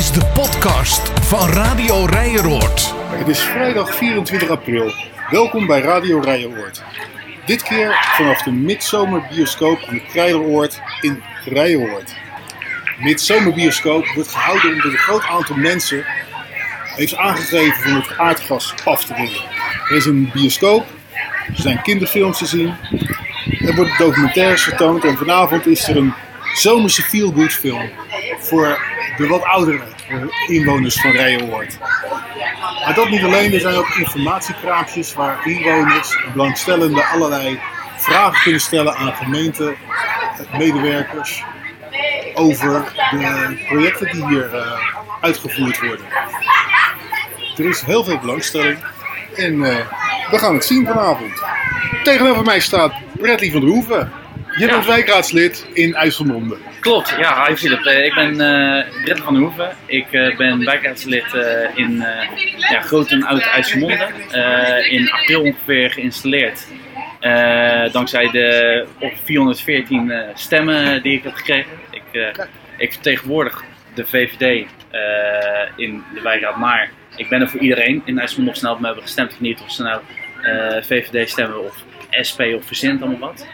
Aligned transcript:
is 0.00 0.12
de 0.12 0.26
podcast 0.34 1.00
van 1.20 1.48
Radio 1.48 2.04
Rijeroord. 2.04 2.94
Het 2.94 3.28
is 3.28 3.40
vrijdag 3.40 3.94
24 3.94 4.48
april. 4.48 4.92
Welkom 5.30 5.66
bij 5.66 5.80
Radio 5.80 6.18
Rijeroord. 6.20 6.82
Dit 7.46 7.62
keer 7.62 7.94
vanaf 8.16 8.42
de 8.42 8.50
Midzomerbioscoop 8.50 9.84
aan 9.88 9.94
de 9.94 10.00
Krijleroord 10.00 10.80
in 11.00 11.22
Rijeroord. 11.44 12.14
Midzomerbioscoop 12.98 14.06
wordt 14.14 14.28
gehouden 14.28 14.72
omdat 14.72 14.92
een 14.92 14.98
groot 14.98 15.22
aantal 15.22 15.56
mensen 15.56 16.04
heeft 16.96 17.16
aangegeven 17.16 17.90
om 17.90 17.96
het 17.96 18.18
aardgas 18.18 18.74
af 18.84 19.04
te 19.04 19.14
willen. 19.14 19.44
Er 19.88 19.96
is 19.96 20.06
een 20.06 20.30
bioscoop, 20.32 20.86
er 21.46 21.62
zijn 21.62 21.82
kinderfilms 21.82 22.38
te 22.38 22.46
zien, 22.46 22.74
er 23.58 23.74
worden 23.74 23.94
documentaires 23.98 24.62
vertoond 24.62 25.04
en 25.04 25.16
vanavond 25.16 25.66
is 25.66 25.88
er 25.88 25.96
een 25.96 26.14
zomerse 26.54 27.02
feel-good 27.02 27.60
voor 28.38 28.89
de 29.20 29.26
wat 29.26 29.44
oudere 29.44 29.82
inwoners 30.46 31.00
van 31.00 31.10
Rijeroord. 31.10 31.78
Maar 32.84 32.94
dat 32.94 33.08
niet 33.08 33.22
alleen, 33.22 33.52
er 33.52 33.60
zijn 33.60 33.74
ook 33.74 33.94
informatiekraampjes 33.98 35.14
waar 35.14 35.46
inwoners 35.46 36.16
en 36.16 36.32
belangstellenden 36.32 37.08
allerlei 37.08 37.60
vragen 37.96 38.42
kunnen 38.42 38.60
stellen 38.60 38.96
aan 38.96 39.12
gemeente, 39.12 39.74
medewerkers 40.58 41.42
over 42.34 42.92
de 43.10 43.64
projecten 43.68 44.12
die 44.12 44.26
hier 44.26 44.54
uh, 44.54 44.80
uitgevoerd 45.20 45.80
worden. 45.80 46.06
Er 47.56 47.64
is 47.64 47.80
heel 47.80 48.04
veel 48.04 48.18
belangstelling 48.18 48.78
en 49.36 49.54
uh, 49.54 49.76
we 50.30 50.38
gaan 50.38 50.54
het 50.54 50.64
zien 50.64 50.86
vanavond. 50.86 51.32
Tegenover 52.02 52.44
mij 52.44 52.60
staat 52.60 52.92
Bradley 53.12 53.50
van 53.50 53.60
der 53.60 53.70
Hoeven. 53.70 54.19
Je 54.56 54.66
bent 54.66 54.86
wijkraadslid 54.86 55.66
in 55.72 55.94
IJsselmonde. 55.94 56.56
Klopt, 56.80 57.14
ja, 57.18 57.46
hi 57.46 57.56
Philip. 57.56 57.84
Ik 57.84 58.14
ben 58.14 58.30
uh, 58.30 58.84
Bradley 59.04 59.24
van 59.24 59.34
der 59.34 59.42
Hoeven. 59.42 59.76
Ik 59.86 60.12
uh, 60.12 60.36
ben 60.36 60.64
wijkraadslid 60.64 61.24
uh, 61.34 61.42
in 61.74 62.04
ja, 62.56 62.80
Groot 62.80 63.10
en 63.10 63.24
Oud 63.24 63.42
IJsselmonde. 63.42 64.08
in 64.90 65.10
april 65.10 65.42
ongeveer 65.42 65.90
geïnstalleerd. 65.90 66.66
dankzij 67.92 68.30
de 68.30 68.86
op 68.98 69.12
414 69.24 70.12
stemmen 70.34 71.02
die 71.02 71.16
ik 71.16 71.22
heb 71.22 71.34
gekregen. 71.34 71.72
Ik, 71.90 72.34
ik 72.76 72.92
vertegenwoordig 72.92 73.64
de 73.94 74.06
VVD 74.06 74.66
in 75.76 76.04
de 76.14 76.20
wijkraad, 76.22 76.56
maar 76.56 76.90
ik 77.16 77.28
ben 77.28 77.40
er 77.40 77.48
voor 77.48 77.60
iedereen. 77.60 78.02
In 78.04 78.18
IJsselmonde 78.18 78.50
of 78.52 78.58
snel 78.58 78.72
op 78.72 78.80
me 78.80 78.86
hebben 78.86 79.04
gestemd, 79.04 79.40
niet 79.40 79.60
of 79.60 79.72
ze 79.72 79.82
nou 79.82 80.00
VVD 80.82 81.30
stemmen 81.30 81.64
of 81.64 81.84
SP 82.28 82.40
of 82.56 82.64
verzint 82.64 83.02
allemaal 83.02 83.28
wat. 83.28 83.46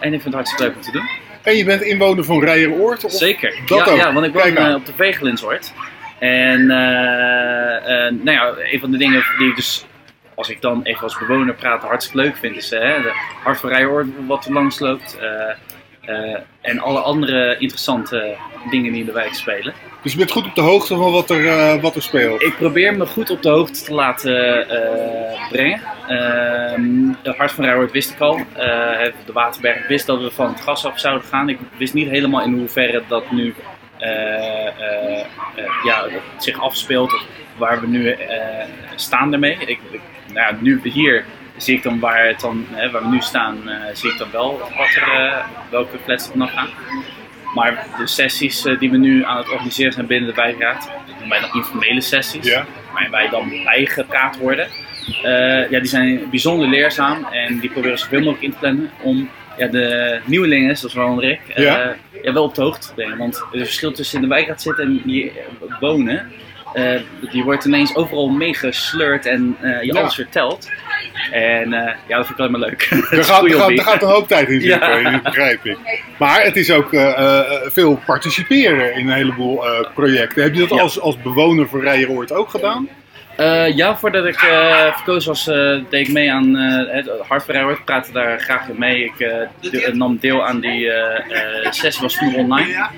en 0.00 0.12
ik 0.12 0.20
vind 0.20 0.24
het 0.24 0.34
hartstikke 0.34 0.64
leuk 0.64 0.74
om 0.76 0.82
te 0.82 0.92
doen. 0.92 1.08
En 1.46 1.56
je 1.56 1.64
bent 1.64 1.82
inwoner 1.82 2.24
van 2.24 2.44
Rijeroord? 2.44 3.04
Of 3.04 3.12
Zeker. 3.12 3.58
Dat 3.66 3.78
ja, 3.86 3.92
ook? 3.92 3.96
ja, 3.96 4.12
want 4.12 4.26
ik 4.26 4.32
woon 4.32 4.68
uh, 4.68 4.74
op 4.74 4.86
de 4.86 4.92
Vegelinshoort. 4.96 5.72
En 6.18 6.60
uh, 6.60 6.68
nou 8.24 8.30
ja, 8.30 8.54
een 8.72 8.80
van 8.80 8.90
de 8.90 8.98
dingen 8.98 9.24
die 9.38 9.48
ik 9.48 9.56
dus, 9.56 9.84
als 10.34 10.48
ik 10.48 10.60
dan 10.60 10.82
even 10.82 11.02
als 11.02 11.18
bewoner 11.18 11.54
praat, 11.54 11.82
hartstikke 11.82 12.22
leuk 12.22 12.36
vind, 12.36 12.56
is 12.56 12.68
de 12.68 13.12
Hart 13.42 13.60
van 13.60 13.70
Rijeroord 13.70 14.06
wat 14.26 14.44
er 14.44 14.52
langs 14.52 14.78
loopt. 14.78 15.18
en 16.60 16.78
alle 16.78 17.00
andere 17.00 17.56
interessante 17.58 18.36
dingen 18.70 18.92
die 18.92 19.00
in 19.00 19.06
de 19.06 19.12
wijk 19.12 19.34
spelen. 19.34 19.74
Dus 20.02 20.12
je 20.12 20.18
bent 20.18 20.30
goed 20.30 20.46
op 20.46 20.54
de 20.54 20.60
hoogte 20.60 20.96
van 20.96 21.12
wat 21.12 21.30
er, 21.30 21.80
wat 21.80 21.96
er 21.96 22.02
speelt? 22.02 22.42
Ik 22.42 22.56
probeer 22.56 22.96
me 22.96 23.06
goed 23.06 23.30
op 23.30 23.42
de 23.42 23.48
hoogte 23.48 23.84
te 23.84 23.94
laten 23.94 24.66
brengen. 25.50 25.80
De 27.22 27.34
Hart 27.36 27.52
van 27.52 27.64
Rijeroord 27.64 27.92
wist 27.92 28.10
ik 28.10 28.20
al. 28.20 28.40
de 29.24 29.32
Waterberg 29.32 29.88
wist 29.88 30.06
dat 30.06 30.20
we 30.20 30.30
van 30.30 30.48
het 30.48 30.60
gas 30.60 30.84
af 30.86 30.98
zouden 30.98 31.28
gaan. 31.28 31.48
Ik 31.48 31.58
wist 31.76 31.94
niet 31.94 32.08
helemaal 32.08 32.42
in 32.42 32.58
hoeverre 32.58 33.02
dat 33.08 33.30
nu 33.30 33.54
ja, 35.84 36.04
zich 36.38 36.60
afspeelt. 36.60 37.24
Waar 37.56 37.80
we 37.80 37.86
nu 37.86 38.16
staan 38.94 39.32
ermee. 39.32 39.56
Ik, 39.58 39.80
ik, 39.90 40.00
nou 40.32 40.54
ja, 40.54 40.58
nu 40.60 40.80
hier 40.82 41.24
zie 41.56 41.76
ik 41.76 41.82
dan 41.82 42.00
waar, 42.00 42.26
het 42.26 42.40
dan, 42.40 42.66
hè, 42.70 42.90
waar 42.90 43.02
we 43.02 43.08
nu 43.08 43.20
staan, 43.20 43.70
zie 43.92 44.12
ik 44.12 44.18
dan 44.18 44.30
wel 44.30 44.58
wat 44.58 44.94
er, 44.94 45.44
welke 45.70 45.98
flats 46.04 46.26
er 46.26 46.30
vanaf 46.30 46.52
gaan. 46.52 46.68
Maar 47.54 47.86
de 47.98 48.06
sessies 48.06 48.62
die 48.62 48.90
we 48.90 48.96
nu 48.96 49.24
aan 49.24 49.36
het 49.36 49.50
organiseren 49.50 49.92
zijn 49.92 50.06
binnen 50.06 50.28
de 50.28 50.34
wijkraad, 50.34 50.90
dat 51.06 51.18
noemen 51.18 51.28
wij 51.28 51.40
dan 51.40 51.52
informele 51.52 52.00
sessies, 52.00 52.46
ja. 52.46 52.64
wij 53.10 53.28
dan 53.28 53.48
bijgepraat 53.64 54.38
worden, 54.38 54.68
uh, 55.08 55.70
ja, 55.70 55.78
die 55.78 55.84
zijn 55.88 56.20
bijzonder 56.30 56.68
leerzaam 56.68 57.24
en 57.24 57.58
die 57.58 57.70
proberen 57.70 57.98
zoveel 57.98 58.18
mogelijk 58.18 58.42
in 58.42 58.50
te 58.50 58.56
plannen 58.58 58.90
om 59.02 59.28
ja, 59.58 59.66
de 59.66 60.18
nieuwelingen, 60.24 60.76
zoals 60.76 60.94
Ron 60.94 61.20
Rick, 61.20 61.40
uh, 61.48 61.56
Ja. 61.64 61.94
ja, 62.22 62.32
wel 62.32 62.44
op 62.44 62.54
de 62.54 62.62
hoogte 62.62 62.86
te 62.88 62.94
brengen. 62.94 63.18
Want 63.18 63.36
het 63.50 63.60
verschil 63.60 63.92
tussen 63.92 64.16
in 64.16 64.22
de 64.28 64.34
wijkraad 64.34 64.62
zitten 64.62 64.84
en 64.84 65.00
hier 65.04 65.30
wonen, 65.80 66.32
uh, 66.74 67.00
die 67.30 67.42
wordt 67.44 67.64
ineens 67.64 67.94
overal 67.96 68.28
meegesleurd 68.28 69.26
en 69.26 69.56
je 69.60 69.78
Ja. 69.92 70.00
alles 70.00 70.14
vertelt. 70.14 70.70
En 71.30 71.70
ja, 72.08 72.16
dat 72.16 72.26
vind 72.26 72.28
ik 72.30 72.38
alleen 72.38 72.50
maar 72.50 72.60
leuk. 72.60 72.82
Is 73.10 73.26
gaat, 73.28 73.52
gaat, 73.52 73.70
er 73.70 73.80
gaat 73.82 74.02
een 74.02 74.08
hoop 74.08 74.28
tijd 74.28 74.48
in 74.48 74.60
zitten, 74.70 75.00
Ja. 75.00 75.20
begrijp 75.22 75.64
ik. 75.64 75.76
Maar 76.18 76.42
het 76.42 76.56
is 76.56 76.70
ook 76.70 76.92
eh, 76.92 77.08
eh, 77.18 77.42
veel 77.66 78.00
participeren 78.06 78.94
in 78.94 79.06
een 79.08 79.14
heleboel 79.14 79.66
eh, 79.66 79.86
projecten. 79.94 80.42
Heb 80.42 80.54
je 80.54 80.60
dat 80.60 80.70
Ja. 80.70 80.82
als, 80.82 81.00
als 81.00 81.22
bewoner 81.22 81.68
van 81.68 81.80
Rijeroord 81.80 82.32
ook 82.32 82.48
gedaan? 82.50 82.88
Eh, 83.36 83.76
ja, 83.76 83.96
voordat 83.96 84.24
ik 84.24 84.42
eh, 84.42 84.94
verkozen 84.94 85.28
was, 85.30 85.48
eh, 85.48 85.78
deed 85.90 86.06
ik 86.08 86.12
mee 86.12 86.32
aan 86.32 86.54
het 86.54 87.10
Hartverrijwoord. 87.28 87.78
Ik 87.78 87.84
praatte 87.84 88.12
daar 88.12 88.40
graag 88.40 88.68
in 88.68 88.78
mee. 88.78 89.04
Ik 89.04 89.18
de- 89.60 89.90
nam 89.94 90.18
deel 90.18 90.46
aan 90.46 90.60
die 90.60 90.90
sessie, 91.70 92.02
was 92.02 92.14
toen 92.14 92.34
online, 92.34 92.88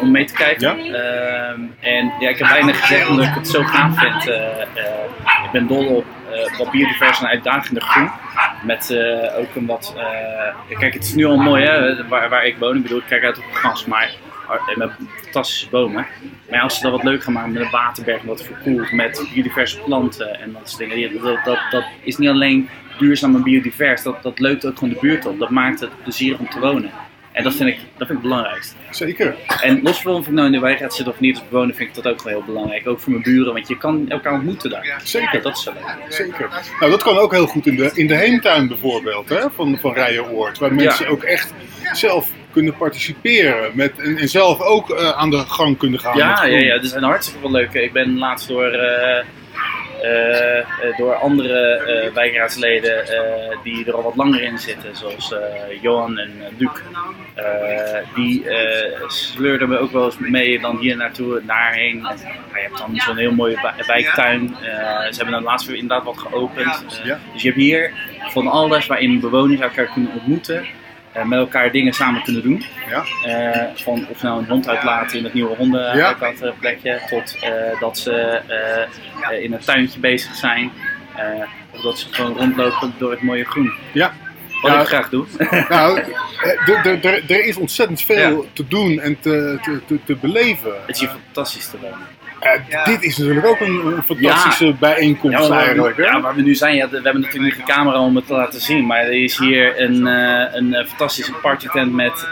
om 0.00 0.10
mee 0.10 0.24
te 0.24 0.34
kijken. 0.34 0.78
Ehm, 0.78 1.60
en 1.80 2.12
ja, 2.20 2.28
ik 2.28 2.38
heb 2.38 2.48
weinig 2.48 2.80
gezegd 2.80 3.08
omdat 3.08 3.26
ik 3.26 3.34
het 3.34 3.48
zo 3.48 3.62
gaaf 3.62 3.98
vind. 3.98 4.26
Ik 5.44 5.50
ben 5.52 5.66
dol 5.66 5.86
op 5.86 6.04
wat 6.58 6.70
biodivers 6.70 7.20
en 7.20 7.26
uitdagender 7.26 7.82
groen. 7.82 8.10
Met 8.62 8.96
ook 9.36 9.54
een 9.54 9.66
wat... 9.66 9.94
kijk, 10.78 10.94
het 10.94 11.04
is 11.04 11.14
nu 11.14 11.24
al 11.24 11.36
mooi 11.36 11.64
hè, 11.64 12.06
waar, 12.08 12.28
waar 12.28 12.46
ik 12.46 12.56
woon. 12.58 12.76
Ik 12.76 12.82
bedoel, 12.82 12.98
ik 12.98 13.04
kijk 13.08 13.24
uit 13.24 13.38
op 13.38 13.44
het 13.44 13.54
gras, 13.54 13.84
maar 13.84 14.10
met 14.74 14.90
fantastische 15.22 15.68
bomen. 15.68 16.06
Maar 16.50 16.60
als 16.60 16.76
ze 16.76 16.82
dat 16.82 16.92
wat 16.92 17.02
leuk 17.02 17.22
gaan 17.22 17.32
maken 17.32 17.52
met 17.52 17.62
een 17.62 17.70
waterberg 17.70 18.22
wat 18.22 18.42
verkoeld, 18.42 18.92
met 18.92 19.28
biodiverse 19.34 19.78
planten 19.80 20.40
en 20.40 20.52
dat 20.52 20.70
soort 20.70 20.90
dingen. 20.90 21.22
Dat, 21.22 21.44
dat, 21.44 21.58
dat 21.70 21.84
is 22.02 22.16
niet 22.16 22.28
alleen 22.28 22.68
duurzaam 22.98 23.34
en 23.34 23.42
biodivers, 23.42 24.02
dat, 24.02 24.22
dat 24.22 24.38
leukt 24.38 24.66
ook 24.66 24.78
gewoon 24.78 24.94
de 24.94 25.00
buurt 25.00 25.26
op. 25.26 25.38
Dat 25.38 25.50
maakt 25.50 25.80
het 25.80 26.02
plezierig 26.02 26.38
om 26.38 26.48
te 26.48 26.60
wonen. 26.60 26.90
En 27.32 27.44
dat 27.44 27.54
vind 27.54 27.68
ik, 27.68 27.76
dat 27.76 28.06
vind 28.06 28.10
ik 28.10 28.16
het 28.16 28.22
belangrijkste. 28.22 28.74
Zeker. 28.90 29.36
En 29.60 29.82
los 29.82 30.02
van 30.02 30.14
of 30.14 30.26
ik 30.26 30.32
nou 30.32 30.46
in 30.46 30.52
de 30.52 30.60
wijkraad 30.60 30.94
zit 30.94 31.08
of 31.08 31.20
niet 31.20 31.38
als 31.38 31.48
bewoner, 31.48 31.74
vind 31.74 31.88
ik 31.88 32.02
dat 32.02 32.12
ook 32.12 32.22
wel 32.22 32.32
heel 32.32 32.44
belangrijk. 32.44 32.88
Ook 32.88 33.00
voor 33.00 33.12
mijn 33.12 33.22
buren, 33.22 33.52
want 33.52 33.68
je 33.68 33.76
kan 33.76 34.08
elkaar 34.08 34.32
ontmoeten 34.32 34.70
daar. 34.70 35.00
Zeker. 35.04 35.42
Dat 35.42 35.56
is 35.56 35.62
zo 35.62 35.72
leuk. 35.72 36.12
Zeker. 36.12 36.48
Nou, 36.80 36.90
dat 36.90 37.02
kan 37.02 37.18
ook 37.18 37.32
heel 37.32 37.46
goed 37.46 37.66
in 37.66 37.76
de, 37.76 37.90
in 37.94 38.06
de 38.06 38.14
heemtuin 38.14 38.68
bijvoorbeeld, 38.68 39.28
hè, 39.28 39.50
van, 39.50 39.78
van 39.78 39.92
Rijeroord. 39.94 40.58
Waar 40.58 40.74
mensen 40.74 41.08
ook 41.08 41.22
echt 41.22 41.54
zelf 41.92 42.30
kunnen 42.52 42.76
participeren 42.76 43.70
met, 43.74 43.98
en, 43.98 44.16
en 44.16 44.28
zelf 44.28 44.60
ook 44.60 44.90
eh, 44.90 45.10
aan 45.10 45.30
de 45.30 45.38
gang 45.38 45.78
kunnen 45.78 46.00
gaan. 46.00 46.16
Ja, 46.16 46.44
ja, 46.44 46.58
ja, 46.58 46.74
er 46.74 46.84
zijn 46.86 47.02
hartstikke 47.04 47.42
wel 47.42 47.50
leuke. 47.50 47.82
Ik 47.82 47.92
ben 47.92 48.18
laatst 48.18 48.48
door, 48.48 48.64
eh, 48.70 49.18
eh, 50.02 50.64
door 50.96 51.14
andere 51.14 51.58
eh 51.60 52.14
wijkraadsleden 52.14 53.08
eh, 53.08 53.56
die 53.62 53.86
er 53.86 53.94
al 53.94 54.02
wat 54.02 54.16
langer 54.16 54.42
in 54.42 54.58
zitten, 54.58 54.96
zoals 54.96 55.32
eh, 55.32 55.38
Johan 55.82 56.18
en 56.18 56.32
Luc. 56.58 56.70
eh, 57.34 57.44
die 58.14 58.48
eh, 58.48 59.00
sleurden 59.08 59.68
me 59.68 59.78
ook 59.78 59.92
wel 59.92 60.04
eens 60.04 60.18
mee 60.18 60.60
dan 60.60 60.78
hier 60.78 60.96
naartoe, 60.96 61.42
daarheen. 61.46 62.06
En, 62.06 62.16
je 62.54 62.60
hebt 62.66 62.78
dan 62.78 62.96
zo'n 62.96 63.16
heel 63.16 63.32
mooie 63.32 63.58
wij- 63.62 63.84
wijktuin. 63.86 64.56
Eh, 64.62 64.70
ze 65.10 65.16
hebben 65.16 65.30
dan 65.34 65.42
laatst 65.42 65.66
weer 65.66 65.76
inderdaad 65.76 66.04
wat 66.06 66.18
geopend. 66.18 66.84
Dus 67.32 67.42
je 67.42 67.48
hebt 67.48 67.60
hier 67.60 67.92
van 68.32 68.46
alles 68.46 68.86
waarin 68.86 69.20
bewoners 69.20 69.60
elkaar 69.60 69.90
kunnen 69.92 70.12
ontmoeten. 70.12 70.66
Eh, 71.12 71.24
met 71.24 71.38
elkaar 71.38 71.72
dingen 71.72 71.92
samen 71.92 72.22
kunnen 72.22 72.42
doen. 72.42 72.64
Ja. 72.88 73.04
Eh, 73.24 73.66
van 73.74 74.06
of 74.08 74.22
nou 74.22 74.38
een 74.38 74.48
hond 74.48 74.68
uitlaten 74.68 75.18
in 75.18 75.24
het 75.24 75.34
nieuwe 75.34 75.56
hondenuitlaatplekje, 75.56 77.00
tot 77.08 77.36
eh, 77.40 77.80
dat 77.80 77.98
ze 77.98 78.40
in 79.42 79.52
een 79.52 79.64
tuintje 79.64 80.00
bezig 80.00 80.34
zijn. 80.34 80.72
of 81.70 81.80
dat 81.80 81.98
ze 81.98 82.06
gewoon 82.10 82.36
rondlopen 82.36 82.94
door 82.98 83.10
het 83.10 83.22
mooie 83.22 83.44
groen. 83.44 83.72
Ja. 83.92 84.12
Wat 84.62 84.72
Ja. 84.72 84.80
ik 84.80 84.86
graag 84.86 85.08
doe. 85.08 85.26
Nou, 85.68 86.00
er 87.28 87.44
is 87.44 87.56
ontzettend 87.56 88.02
veel 88.02 88.46
te 88.52 88.68
doen 88.68 89.00
en 89.00 89.20
te, 89.20 89.58
te, 89.62 89.80
te, 89.86 89.98
te 90.04 90.16
beleven. 90.16 90.72
Het 90.86 90.94
is 90.94 91.00
hier 91.00 91.08
fantastisch 91.08 91.68
te 91.70 91.78
wonen. 91.80 92.06
Eh, 92.40 92.84
Dit 92.84 93.02
is 93.02 93.16
natuurlijk 93.16 93.46
ook 93.46 93.60
een, 93.60 94.02
fantastische 94.04 94.74
bijeenkomst 94.78 95.38
Ja, 95.38 95.48
waar, 95.48 95.58
eigenlijk. 95.58 95.96
Hè? 95.96 96.02
ja, 96.02 96.20
waar 96.20 96.34
we 96.34 96.42
nu 96.42 96.54
zijn, 96.54 96.76
ja, 96.76 96.88
we 96.88 97.00
hebben 97.02 97.20
natuurlijk 97.22 97.56
niet 97.56 97.66
de 97.66 97.72
camera 97.72 98.00
om 98.00 98.16
het 98.16 98.26
te 98.26 98.32
laten 98.32 98.60
zien. 98.60 98.86
Maar 98.86 98.98
er 98.98 99.22
is 99.22 99.38
hier 99.38 99.80
een, 99.80 100.06
eh, 100.06 100.54
een 100.54 100.74
eh, 100.74 100.86
fantastische 100.86 101.32
partytent 101.32 101.92
met 101.92 102.26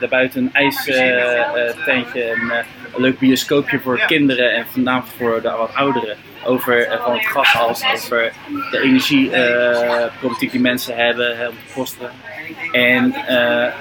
daarbuiten 0.00 0.42
een 0.42 0.50
ijstentje. 0.52 2.22
en 2.22 2.50
eh, 2.50 2.64
een 2.94 3.00
leuk 3.00 3.18
bioscoopje 3.18 3.80
voor 3.80 4.00
kinderen 4.06 4.52
en 4.52 4.66
vanavond 4.66 5.12
voor 5.16 5.42
de 5.42 5.50
wat 5.50 5.74
ouderen. 5.74 6.16
Over 6.44 6.98
van 7.02 7.12
het 7.12 7.26
gasas, 7.26 7.82
over 7.94 8.32
de 8.70 8.80
energieproblematiek 8.80 10.50
die 10.50 10.60
mensen 10.60 10.96
hebben 10.96 11.30
om 11.30 11.54
te 11.66 11.74
kosten. 11.74 12.10
En 12.72 13.14
eh, 13.14 13.72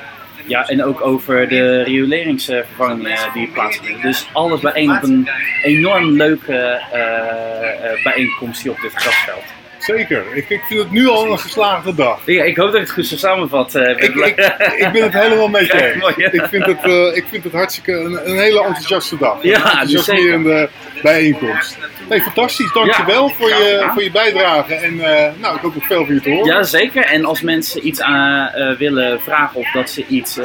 ja, 0.47 0.67
en 0.67 0.83
ook 0.83 1.01
over 1.01 1.47
de 1.47 1.83
rioleringsvervangingen 1.83 3.33
die 3.33 3.47
plaatsvinden. 3.47 4.01
Dus 4.01 4.27
alles 4.33 4.61
bijeen 4.61 4.91
op 4.91 5.03
een 5.03 5.29
enorm 5.63 6.15
leuke 6.15 6.53
eh, 6.91 7.91
eh, 7.91 8.03
bijeenkomst 8.03 8.61
hier 8.61 8.71
op 8.71 8.81
dit 8.81 8.93
grasveld. 8.93 9.56
Zeker. 9.95 10.23
Ik, 10.33 10.49
ik 10.49 10.61
vind 10.67 10.79
het 10.79 10.91
nu 10.91 11.07
al 11.07 11.31
een 11.31 11.39
geslaagde 11.39 11.95
dag. 11.95 12.19
Ja, 12.25 12.43
ik 12.43 12.57
hoop 12.57 12.65
dat 12.65 12.75
ik 12.75 12.81
het 12.81 12.91
goed 12.91 13.05
zo 13.05 13.15
samenvat. 13.17 13.75
eh, 13.75 13.89
Ik, 13.89 14.15
met- 14.15 14.27
ik, 14.27 14.73
ik 14.77 14.91
ben 14.91 15.03
het 15.03 15.13
helemaal 15.13 15.47
met 15.47 15.67
je 15.71 15.77
Ja, 15.77 15.83
eens. 16.07 16.15
ja. 16.17 16.31
Ik 16.31 16.45
vind 16.49 16.65
het, 16.65 16.83
eh, 16.83 17.15
ik 17.15 17.25
vind 17.29 17.43
het 17.43 17.53
hartstikke 17.53 17.91
een, 17.91 18.29
een 18.29 18.37
hele 18.37 18.63
enthousiaste 18.63 19.17
dag. 19.17 19.37
Ja, 19.43 19.55
een 19.57 19.63
enthousiasmerende 19.63 20.69
bijeenkomst. 21.01 21.77
Nee, 22.09 22.21
fantastisch. 22.21 22.73
Dankjewel 22.73 23.27
Ja, 23.27 23.33
voor, 23.33 23.47
je, 23.49 23.89
voor 23.93 24.03
je 24.03 24.11
bijdrage. 24.11 24.73
En 24.73 24.99
eh, 24.99 25.31
nou, 25.37 25.55
ik 25.55 25.61
hoop 25.61 25.75
ook 25.75 25.83
veel 25.85 26.05
van 26.05 26.13
je 26.15 26.21
te 26.21 26.29
horen. 26.29 26.45
Ja, 26.53 26.63
zeker. 26.63 27.05
En 27.05 27.25
als 27.25 27.41
mensen 27.41 27.87
iets 27.87 28.01
aan, 28.01 28.51
willen 28.77 29.21
vragen 29.21 29.59
of 29.59 29.71
dat 29.71 29.89
ze 29.89 30.05
iets, 30.07 30.39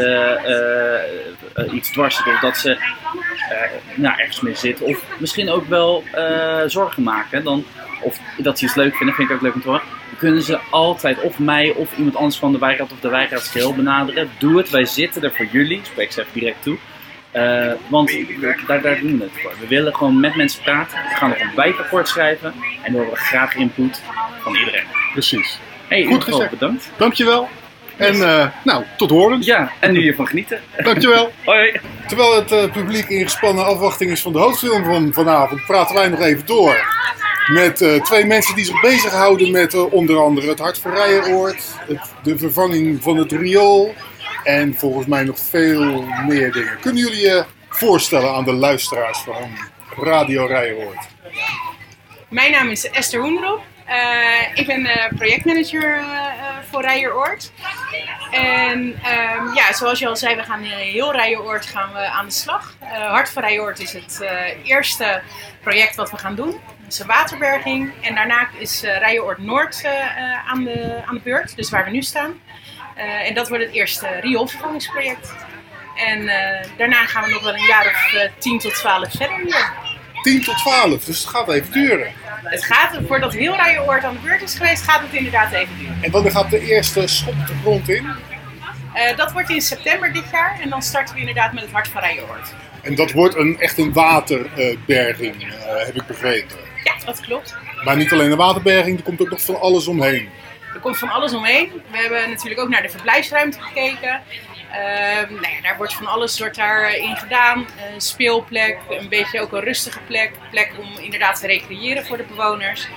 iets 1.73 1.93
dwars 1.93 2.15
zitten 2.15 2.33
of 2.35 2.41
dat 2.41 2.57
ze 2.57 2.77
nou, 3.95 4.15
ergens 4.19 4.41
mee 4.41 4.55
zitten 4.55 4.87
of 4.87 5.03
misschien 5.19 5.51
ook 5.51 5.69
wel 5.69 6.05
zorgen 6.67 7.03
maken, 7.03 7.45
dan, 7.45 7.65
of 8.03 8.19
dat 8.37 8.59
ze 8.59 8.65
iets 8.65 8.75
leuk 8.75 8.97
vinden, 8.97 9.15
vind 9.15 9.29
ik 9.31 9.35
ook 9.35 9.43
leuk 9.43 9.55
om 9.55 9.61
te 9.61 9.69
horen, 9.69 9.83
dan 10.09 10.19
kunnen 10.19 10.43
ze 10.43 10.59
altijd 10.71 11.21
of 11.21 11.39
mij 11.39 11.71
of 11.71 11.97
iemand 11.97 12.17
anders 12.17 12.37
van 12.37 12.53
de 12.53 12.59
wijkraad 12.59 12.93
of 12.93 13.01
de 13.01 13.09
wijkraadsgeheel 13.09 13.75
benaderen. 13.75 14.31
Doe 14.39 14.57
het, 14.59 14.71
wij 14.71 14.85
zitten 14.85 15.23
er 15.23 15.33
voor 15.33 15.47
jullie, 15.47 15.81
spreek 15.83 16.13
ze 16.13 16.21
even 16.21 16.33
direct 16.33 16.63
toe. 16.63 16.77
Eh, 17.31 17.73
want 17.89 18.13
daar, 18.67 18.83
daar 18.83 19.01
doen 19.01 19.19
we 19.19 19.25
het 19.25 19.43
voor. 19.43 19.53
We 19.61 19.67
willen 19.67 19.95
gewoon 19.95 20.21
met 20.21 20.37
mensen 20.37 20.63
praten. 20.63 20.99
We 21.09 21.15
gaan 21.15 21.29
nog 21.29 21.41
een 21.41 21.55
wijkrapport 21.55 22.09
schrijven. 22.09 22.55
En 22.83 22.93
we 22.93 22.99
hebben 22.99 23.17
graag 23.17 23.55
input 23.55 24.03
van 24.41 24.55
iedereen. 24.55 24.85
Precies. 25.13 25.59
Hey, 25.89 26.05
Goed 26.05 26.25
gezegd. 26.25 26.51
bedankt. 26.51 26.91
Dankjewel. 26.97 27.49
En 28.03 28.23
eh, 28.23 28.47
nou, 28.65 28.85
tot 28.97 29.11
horens. 29.11 29.47
Ja, 29.47 29.73
en 29.81 29.93
nu 29.93 30.01
hiervan 30.01 30.27
genieten. 30.27 30.61
Dankjewel. 30.77 31.33
Hoi. 31.45 31.81
Terwijl 32.09 32.37
het 32.37 32.53
eh, 32.53 32.71
publiek 32.73 33.09
in 33.09 33.23
gespannen 33.23 33.65
afwachting 33.65 34.11
is 34.11 34.21
van 34.21 34.33
de 34.33 34.39
hoofdfilm 34.39 34.85
van 34.85 35.13
vanavond, 35.13 35.67
praten 35.67 35.95
wij 35.95 36.09
nog 36.09 36.21
even 36.21 36.47
door. 36.47 37.01
Met 37.47 37.81
eh, 37.81 38.03
twee 38.03 38.25
mensen 38.25 38.55
die 38.55 38.65
zich 38.65 38.81
bezighouden 38.81 39.51
met 39.51 39.75
onder 39.75 40.19
andere 40.19 40.49
het 40.49 40.59
Hart 40.59 40.79
voor 40.79 40.95
Rijenoord, 40.95 41.65
het, 41.89 42.01
de 42.23 42.39
vervanging 42.39 43.03
van 43.03 43.17
het 43.17 43.33
riool 43.33 43.95
en 44.45 44.75
volgens 44.75 45.07
mij 45.07 45.25
nog 45.25 45.39
veel 45.39 46.05
meer 46.27 46.53
dingen. 46.53 46.79
Kunnen 46.81 47.03
jullie 47.03 47.21
je 47.21 47.45
voorstellen 47.69 48.35
aan 48.35 48.45
de 48.45 48.53
luisteraars 48.53 49.19
van 49.19 49.51
Radio 50.05 50.47
Rijenoord? 50.47 51.09
Mijn 52.29 52.51
naam 52.51 52.69
is 52.69 52.91
Esther 52.91 53.21
Hoenderop. 53.21 53.61
Eh, 53.87 54.55
ik 54.55 54.67
ben 54.67 54.87
eh, 54.87 55.13
projectmanager 55.17 55.99
eh, 55.99 56.05
voor 56.71 56.83
Rijeroord. 56.83 57.53
En 58.31 58.99
ehm, 59.03 59.55
ja, 59.55 59.73
zoals 59.73 59.99
je 59.99 60.09
al 60.09 60.17
zei, 60.17 60.37
we 60.37 60.43
gaan 60.43 60.65
in 60.65 60.71
heel 60.71 61.13
Rijeroord 61.13 61.67
gaan 61.67 61.93
we 61.93 61.99
aan 61.99 62.27
de 62.27 62.33
slag. 62.33 62.75
Hart 62.89 63.31
voor 63.31 63.43
Rijeroord 63.43 63.81
is 63.81 63.93
het 63.93 64.25
eerste 64.65 65.23
project 65.61 65.95
wat 65.95 66.11
we 66.11 66.19
gaan 66.19 66.35
doen. 66.35 66.51
Dat 66.51 66.93
is 66.93 66.99
een 66.99 67.07
waterberging. 67.07 67.93
En 68.01 68.15
daarna 68.15 68.49
is 68.59 68.83
eh 68.83 68.99
Rijeroord 68.99 69.39
Noord 69.39 69.85
aan, 70.47 70.65
de, 70.65 71.03
aan 71.07 71.15
de 71.15 71.21
beurt, 71.25 71.57
dus 71.57 71.71
waar 71.71 71.85
we 71.85 71.91
nu 71.91 72.03
staan. 72.03 72.41
En 73.25 73.35
dat 73.35 73.49
wordt 73.49 73.65
het 73.65 73.73
eerste 73.73 74.09
rioolvervangingsproject. 74.21 75.35
En 75.97 76.31
daarna 76.77 77.07
gaan 77.07 77.25
we 77.25 77.31
nog 77.31 77.43
wel 77.43 77.55
een 77.55 77.67
jaar 77.67 77.87
of 77.87 78.15
eh, 78.15 78.31
10 78.39 78.59
tot 78.59 78.75
12 78.75 79.11
verder 79.11 79.39
hier. 79.39 79.92
10 80.23 80.43
tot 80.43 80.57
12, 80.59 81.05
dus 81.05 81.19
het 81.19 81.29
gaat 81.29 81.49
even 81.49 81.73
duren. 81.73 82.13
Het 82.45 82.65
gaat, 82.65 82.99
voordat 83.07 83.33
heel 83.33 83.57
Rijeroord 83.57 84.05
aan 84.05 84.13
de 84.13 84.21
beurt 84.21 84.43
is 84.43 84.55
geweest, 84.55 84.83
gaat 84.83 85.01
het 85.01 85.13
inderdaad 85.13 85.53
even 85.53 85.79
duren. 85.79 85.99
En 86.01 86.11
wanneer 86.11 86.31
gaat 86.31 86.51
de 86.51 86.61
eerste 86.61 87.07
schop 87.07 87.35
de 87.47 87.55
grond 87.63 87.89
in? 87.89 88.07
Eh, 88.95 89.17
dat 89.17 89.33
wordt 89.33 89.51
in 89.51 89.61
september 89.61 90.13
dit 90.13 90.25
jaar 90.33 90.61
en 90.63 90.69
dan 90.69 90.83
starten 90.83 91.15
we 91.15 91.21
inderdaad 91.21 91.53
met 91.53 91.63
het 91.63 91.73
Hart 91.73 91.89
van 91.89 92.03
Rijeroord. 92.03 92.55
En 92.83 92.95
dat 92.95 93.13
wordt 93.13 93.35
een, 93.35 93.61
echt 93.61 93.79
een 93.79 93.93
waterberging, 93.93 95.43
eh, 95.43 95.87
heb 95.87 95.95
ik 95.95 96.07
begrepen. 96.07 96.57
Ja, 96.85 96.95
dat 97.05 97.21
klopt. 97.21 97.57
Maar 97.85 97.97
niet 97.97 98.13
alleen 98.13 98.31
een 98.31 98.37
waterberging, 98.37 98.97
er 98.97 99.05
komt 99.05 99.21
ook 99.21 99.31
nog 99.31 99.41
van 99.41 99.61
alles 99.61 99.87
omheen. 99.87 100.29
Er 100.75 100.81
komt 100.81 100.99
van 100.99 101.09
alles 101.09 101.33
omheen. 101.33 101.71
We 101.91 101.99
hebben 101.99 102.31
natuurlijk 102.31 102.61
ook 102.61 102.69
naar 102.69 102.83
de 102.83 102.89
verblijfsruimte 102.89 103.61
gekeken. 103.61 104.21
Ehm, 104.73 105.33
nou 105.33 105.55
ja, 105.55 105.61
daar 105.63 105.77
wordt 105.77 105.95
van 105.95 106.07
alles 106.07 106.39
wordt 106.39 106.57
daarin 106.57 107.17
gedaan. 107.17 107.67
Een 107.95 108.01
speelplek, 108.01 108.79
een 108.89 109.09
beetje 109.09 109.41
ook 109.41 109.53
een 109.53 109.61
rustige 109.61 110.01
plek. 110.07 110.31
Een 110.31 110.51
plek 110.51 110.73
om 110.79 110.99
inderdaad 110.99 111.41
te 111.41 111.47
recreëren 111.47 112.07
voor 112.07 112.17
de 112.17 112.23
bewoners. 112.23 112.89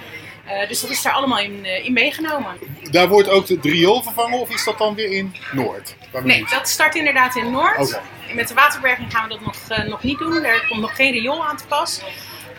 Eh, 0.46 0.68
dus 0.68 0.82
dat 0.82 0.90
is 0.90 1.02
daar 1.02 1.14
allemaal 1.14 1.40
in, 1.40 1.66
eh, 1.66 1.86
in 1.86 1.94
meegenomen. 1.94 2.58
Daar 2.92 3.08
wordt 3.08 3.30
ook 3.30 3.48
het 3.48 3.66
riool 3.66 4.04
vervangen 4.04 4.40
of 4.40 4.50
is 4.50 4.64
dat 4.64 4.78
dan 4.78 4.96
weer 4.96 5.12
in 5.12 5.36
Noord? 5.52 5.96
Nee, 6.24 6.40
nu 6.40 6.46
dat 6.50 6.70
start 6.70 6.96
inderdaad 6.96 7.36
in 7.36 7.52
Noord. 7.52 8.00
Met 8.34 8.48
de 8.48 8.54
waterberging 8.54 9.12
gaan 9.12 9.24
we 9.24 9.30
dat 9.30 9.42
nog, 9.42 9.56
eh, 9.68 9.84
nog 9.84 10.04
niet 10.04 10.20
doen. 10.20 10.44
Er 10.44 10.66
komt 10.70 10.82
nog 10.82 10.96
geen 10.96 11.12
riool 11.12 11.46
aan 11.46 11.58
te 11.58 11.66
pas. 11.66 12.02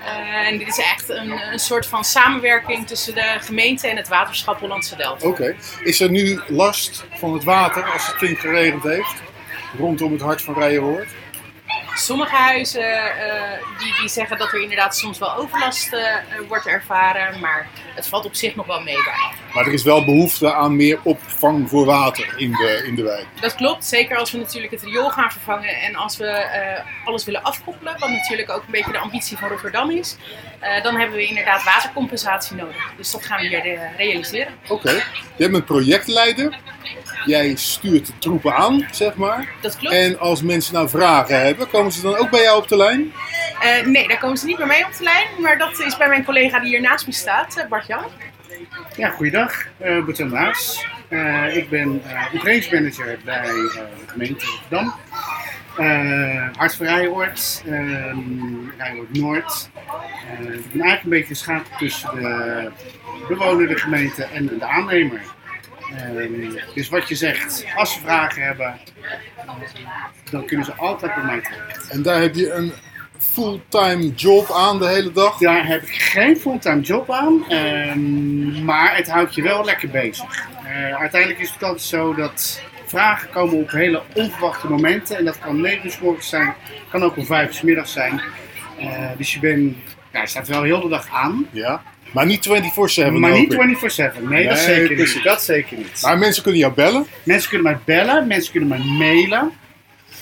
Eh, 0.07 0.49
en 0.49 0.59
dit 0.59 0.69
is 0.69 0.79
echt 0.79 1.09
een, 1.09 1.31
een 1.53 1.59
soort 1.59 1.87
van 1.87 2.05
samenwerking 2.05 2.87
tussen 2.87 3.15
de 3.15 3.37
gemeente 3.41 3.89
en 3.89 3.97
het 3.97 4.09
waterschap 4.09 4.61
Hollandse 4.61 4.97
Delft. 4.97 5.23
Oké. 5.25 5.57
Is 5.83 6.01
er 6.01 6.11
nu 6.11 6.41
last 6.49 7.05
van 7.15 7.33
het 7.33 7.45
water 7.45 7.85
als 7.85 8.07
het 8.07 8.17
flink 8.17 8.39
geregend 8.39 8.83
heeft? 8.83 9.23
Rondom 9.79 10.13
het 10.13 10.21
hart 10.21 10.43
van 10.43 10.55
Rijenhoort? 10.55 11.09
Sommige 11.97 12.35
huizen 12.35 13.17
eh, 13.19 13.59
die, 13.79 13.95
die 14.01 14.09
zeggen 14.09 14.39
dat 14.39 14.53
er 14.53 14.63
inderdaad 14.63 14.97
soms 14.97 15.19
wel 15.19 15.35
overlast 15.37 15.93
eh, 15.93 16.15
eh, 16.15 16.21
wordt 16.49 16.67
ervaren, 16.67 17.41
maar 17.41 17.69
het 17.95 18.07
valt 18.07 18.25
op 18.25 18.35
zich 18.35 18.57
nog 18.57 18.67
wel 18.67 18.81
mee 18.81 19.05
daar. 19.05 19.35
Maar 19.55 19.67
er 19.67 19.73
is 19.73 19.83
wel 19.83 20.05
behoefte 20.05 20.55
aan 20.55 20.77
meer 20.77 20.99
opvang 21.03 21.69
voor 21.69 21.85
water 21.85 22.35
in 22.37 22.51
de, 22.51 22.83
in 22.87 22.95
de 22.95 23.03
wijk. 23.03 23.27
Dat 23.41 23.55
klopt, 23.55 23.85
zeker 23.85 24.17
als 24.17 24.33
we 24.33 24.39
natuurlijk 24.39 24.73
het 24.73 24.83
riool 24.83 25.11
gaan 25.11 25.33
vervangen 25.33 25.81
en 25.81 25.95
als 25.95 26.17
we 26.17 26.47
alles 27.05 27.25
willen 27.25 27.43
afkoppelen, 27.43 27.97
wat 27.99 28.11
natuurlijk 28.11 28.51
ook 28.51 28.63
een 28.63 28.71
beetje 28.71 28.93
de 28.93 28.99
ambitie 28.99 29.37
van 29.37 29.49
Rotterdam 29.49 29.91
is, 29.91 30.17
dan 30.83 30.97
hebben 30.97 31.17
we 31.17 31.27
inderdaad 31.27 31.65
watercompensatie 31.65 32.57
nodig. 32.57 32.93
Dus 32.97 33.11
dat 33.11 33.25
gaan 33.25 33.41
we 33.41 33.47
hier 33.47 33.91
realiseren. 33.97 34.55
Oké. 34.69 35.03
Jij 35.37 35.51
bent 35.51 35.65
projectleider. 35.65 36.59
Jij 37.27 37.57
stuurt 37.57 38.07
de 38.07 38.13
troepen 38.19 38.55
aan, 38.55 38.89
zeg 38.91 39.15
maar. 39.15 39.49
Dat 39.61 39.77
klopt. 39.77 39.95
En 39.95 40.19
als 40.19 40.43
mensen 40.43 40.75
nou 40.75 40.89
vragen 40.89 41.41
hebben, 41.41 41.69
komen 41.69 41.93
ze 41.93 42.03
dan 42.03 42.17
ook 42.17 42.31
bij 42.31 42.43
jou 42.43 42.59
op 42.59 42.69
de 42.69 42.77
lijn? 42.77 43.13
Eh, 43.61 43.87
nee, 43.87 44.09
daar 44.09 44.19
komen 44.19 44.37
ze 44.37 44.47
niet 44.47 44.57
bij 44.57 44.67
mij 44.67 44.85
op 44.85 44.97
de 44.97 45.05
lijn, 45.05 45.27
maar 45.39 45.59
dat 45.59 45.79
is 45.79 45.97
bij 45.97 46.09
mijn 46.09 46.25
collega 46.25 46.61
die 46.61 46.69
hier 46.69 46.81
naast 46.81 47.07
me 47.07 47.13
staat, 47.13 47.57
eh, 47.57 47.69
Bart 47.69 47.87
Jan. 47.87 48.05
Ja, 48.97 49.09
goeiedag. 49.09 49.53
Uh, 49.85 50.05
Bert 50.05 50.17
Jan 50.17 50.29
Maas. 50.29 50.87
Eh, 51.09 51.57
ik 51.57 51.69
ben 51.69 52.03
uh, 52.07 52.35
operationsmanager 52.35 53.19
bij 53.25 53.45
eh, 53.45 53.53
de 53.55 54.05
gemeente 54.07 54.47
Rotterdam. 54.47 54.95
Uh, 55.79 56.49
Hart 56.57 56.77
voor 56.77 56.87
Rijhoort, 56.87 57.63
Rijhoort 58.79 59.13
Noord. 59.13 59.71
Eh, 59.75 60.55
ik 60.55 60.73
ben 60.73 60.81
eigenlijk 60.81 61.03
een 61.03 61.11
beetje 61.11 61.27
geschapen 61.27 61.77
tussen 61.79 62.11
de 62.15 62.71
bewoner, 63.29 63.69
de 63.69 63.79
gemeente 63.79 64.25
en 64.25 64.47
de 64.59 64.65
aannemer. 64.65 65.21
Ehm, 65.95 66.51
dus 66.75 66.89
wat 66.89 67.09
je 67.09 67.15
zegt, 67.15 67.65
als 67.77 67.93
ze 67.93 68.01
vragen 68.01 68.43
hebben, 68.43 68.79
dan 70.31 70.47
kunnen 70.47 70.67
ze 70.67 70.75
altijd 70.75 71.15
bij 71.15 71.25
mij 71.25 71.41
terecht. 71.41 71.89
En 71.89 72.03
daar 72.03 72.21
heb 72.21 72.35
je 72.35 72.53
een 72.53 72.73
fulltime 73.19 74.15
job 74.15 74.51
aan 74.51 74.79
de 74.79 74.89
hele 74.89 75.13
dag? 75.13 75.39
Daar 75.39 75.67
heb 75.67 75.83
ik 75.83 75.95
geen 75.95 76.37
fulltime 76.37 76.81
job 76.81 77.11
aan, 77.11 77.53
um, 77.53 78.65
maar 78.65 78.97
het 78.97 79.11
houdt 79.11 79.35
je 79.35 79.43
wel 79.43 79.65
lekker 79.65 79.89
bezig. 79.89 80.47
Uh, 80.65 80.97
uiteindelijk 80.97 81.41
is 81.41 81.51
het 81.51 81.63
altijd 81.63 81.83
zo 81.83 82.15
dat 82.15 82.61
vragen 82.87 83.31
komen 83.31 83.55
op 83.55 83.71
hele 83.71 84.03
onverwachte 84.15 84.69
momenten. 84.69 85.17
En 85.17 85.25
dat 85.25 85.39
kan 85.39 85.61
9 85.61 85.87
uur 85.87 85.99
morgens 86.03 86.29
zijn, 86.29 86.55
kan 86.91 87.03
ook 87.03 87.17
om 87.17 87.27
5 87.27 87.59
uur 87.59 87.65
middags 87.65 87.93
zijn. 87.93 88.21
Uh, 88.81 89.11
dus 89.17 89.35
je, 89.35 89.41
bent, 89.41 89.77
ja, 90.13 90.21
je 90.21 90.27
staat 90.27 90.49
wel 90.49 90.63
heel 90.63 90.81
de 90.81 90.89
dag 90.89 91.09
aan. 91.13 91.47
Ja. 91.51 91.83
Maar 92.13 92.27
niet 92.27 92.49
24-7. 92.49 93.13
Maar 93.13 93.33
niet 93.33 93.55
24-7. 93.55 93.57
Nee, 93.57 94.29
nee, 94.29 94.49
dat 94.49 94.59
zeker 94.59 94.97
niet. 94.97 95.21
Dat 95.23 95.43
zeker 95.43 95.77
niet. 95.77 96.03
Maar 96.03 96.19
mensen 96.19 96.43
kunnen 96.43 96.61
jou 96.61 96.73
bellen? 96.75 97.07
Mensen 97.23 97.51
kunnen 97.51 97.73
mij 97.73 97.81
bellen, 97.85 98.27
mensen 98.27 98.51
kunnen 98.51 98.69
mij 98.69 98.79
mailen. 98.79 99.53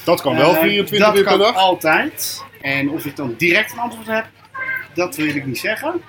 Dat 0.04 0.20
kan 0.20 0.36
wel 0.36 0.54
24 0.54 1.08
uh, 1.12 1.18
uur 1.18 1.24
per 1.24 1.38
dag? 1.38 1.46
Dat 1.46 1.54
kan 1.54 1.62
altijd. 1.62 2.42
En 2.60 2.90
of 2.90 3.04
ik 3.04 3.16
dan 3.16 3.34
direct 3.38 3.72
een 3.72 3.78
antwoord 3.78 4.06
heb, 4.06 4.26
dat 4.94 5.16
wil 5.16 5.26
ik 5.26 5.46
niet 5.46 5.58
zeggen. 5.58 6.02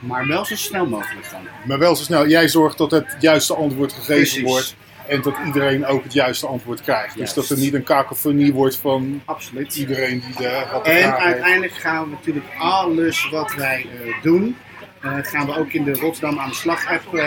Maar 0.00 0.26
wel 0.26 0.44
zo 0.44 0.56
snel 0.56 0.86
mogelijk 0.86 1.30
dan. 1.30 1.40
Maar 1.64 1.78
wel 1.78 1.96
zo 1.96 2.02
snel. 2.02 2.26
Jij 2.28 2.48
zorgt 2.48 2.78
dat 2.78 2.90
het 2.90 3.16
juiste 3.20 3.54
antwoord 3.54 3.92
gegeven 3.92 4.14
Precies. 4.14 4.42
wordt. 4.42 4.74
En 5.06 5.22
dat 5.22 5.34
iedereen 5.46 5.86
ook 5.86 6.02
het 6.02 6.12
juiste 6.12 6.46
antwoord 6.46 6.82
krijgt. 6.82 7.16
Dus 7.16 7.34
dat 7.34 7.48
er 7.48 7.58
niet 7.58 7.74
een 7.74 7.82
kakofonie 7.82 8.52
wordt 8.52 8.76
van 8.76 9.22
Absoluut. 9.24 9.76
iedereen 9.76 10.22
die 10.26 10.36
de, 10.36 10.48
En 10.82 10.94
heeft. 10.94 11.16
uiteindelijk 11.16 11.72
gaan 11.72 12.04
we 12.04 12.10
natuurlijk 12.10 12.46
alles 12.58 13.28
wat 13.30 13.54
wij 13.54 13.86
uh, 14.04 14.22
doen, 14.22 14.56
gaan 15.02 15.46
we 15.46 15.56
ook 15.56 15.72
in 15.72 15.84
de 15.84 15.92
Rotterdam 15.92 16.38
aan 16.38 16.48
de 16.48 16.54
slag 16.54 16.86
app 16.86 17.14
uh, 17.14 17.22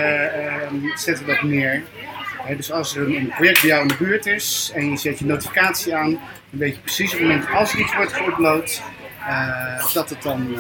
zetten 0.95 1.25
we 1.25 1.31
dat 1.31 1.41
neer. 1.41 1.83
He, 2.43 2.55
dus 2.55 2.71
als 2.71 2.95
er 2.95 3.15
een, 3.15 3.33
project 3.35 3.61
bij 3.61 3.69
jou 3.69 3.81
in 3.81 3.87
de 3.87 3.95
buurt 3.97 4.25
is 4.25 4.71
en 4.73 4.89
je 4.89 4.97
zet 4.97 5.19
je 5.19 5.25
notificatie 5.25 5.95
aan, 5.95 6.11
dan 6.49 6.59
weet 6.59 6.75
je 6.75 6.81
precies 6.81 7.13
op 7.13 7.19
het 7.19 7.27
moment 7.27 7.49
als 7.49 7.73
er 7.73 7.79
iets 7.79 7.95
wordt 7.95 8.13
geüpload, 8.13 8.81
uh, 9.19 9.93
dat, 9.93 10.09
het 10.09 10.21
dan, 10.21 10.55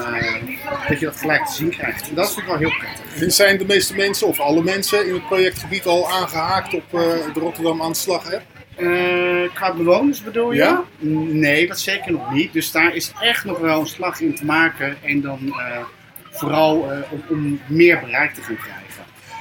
dat 0.87 0.99
je 0.99 1.05
dat 1.05 1.17
gelijk 1.17 1.45
te 1.45 1.53
zien 1.53 1.69
krijgt. 1.69 2.09
En 2.09 2.15
dat 2.15 2.29
is 2.29 2.35
natuurlijk 2.35 2.61
wel 2.61 2.69
heel 2.69 2.79
prettig. 2.79 3.21
En 3.21 3.31
zijn 3.31 3.57
de 3.57 3.65
meeste 3.65 3.95
mensen 3.95 4.27
of 4.27 4.39
alle 4.39 4.63
mensen 4.63 5.07
in 5.07 5.13
het 5.13 5.25
projectgebied 5.25 5.85
al 5.85 6.11
aangehaakt 6.11 6.73
op 6.73 6.91
de 6.91 7.39
Rotterdam 7.39 7.81
aan 7.81 7.91
de 7.91 7.97
slag 7.97 8.33
app? 8.33 8.43
Eh, 8.75 9.53
qua 9.53 9.73
bewoners 9.73 10.23
bedoel 10.23 10.51
je? 10.51 10.57
Ja? 10.57 10.83
Nee, 10.99 11.67
dat 11.67 11.79
zeker 11.79 12.11
nog 12.11 12.31
niet. 12.31 12.53
Dus 12.53 12.71
daar 12.71 12.95
is 12.95 13.11
echt 13.19 13.45
nog 13.45 13.59
wel 13.59 13.79
een 13.79 13.87
slag 13.87 14.19
in 14.19 14.35
te 14.35 14.45
maken. 14.45 14.97
En 15.03 15.21
dan 15.21 15.39
eh, 15.47 15.77
vooral 16.35 16.91
eh, 16.91 17.11
om, 17.11 17.23
om 17.29 17.59
meer 17.67 17.99
bereik 17.99 18.33
te 18.33 18.41
gaan 18.41 18.57
krijgen. 18.57 18.83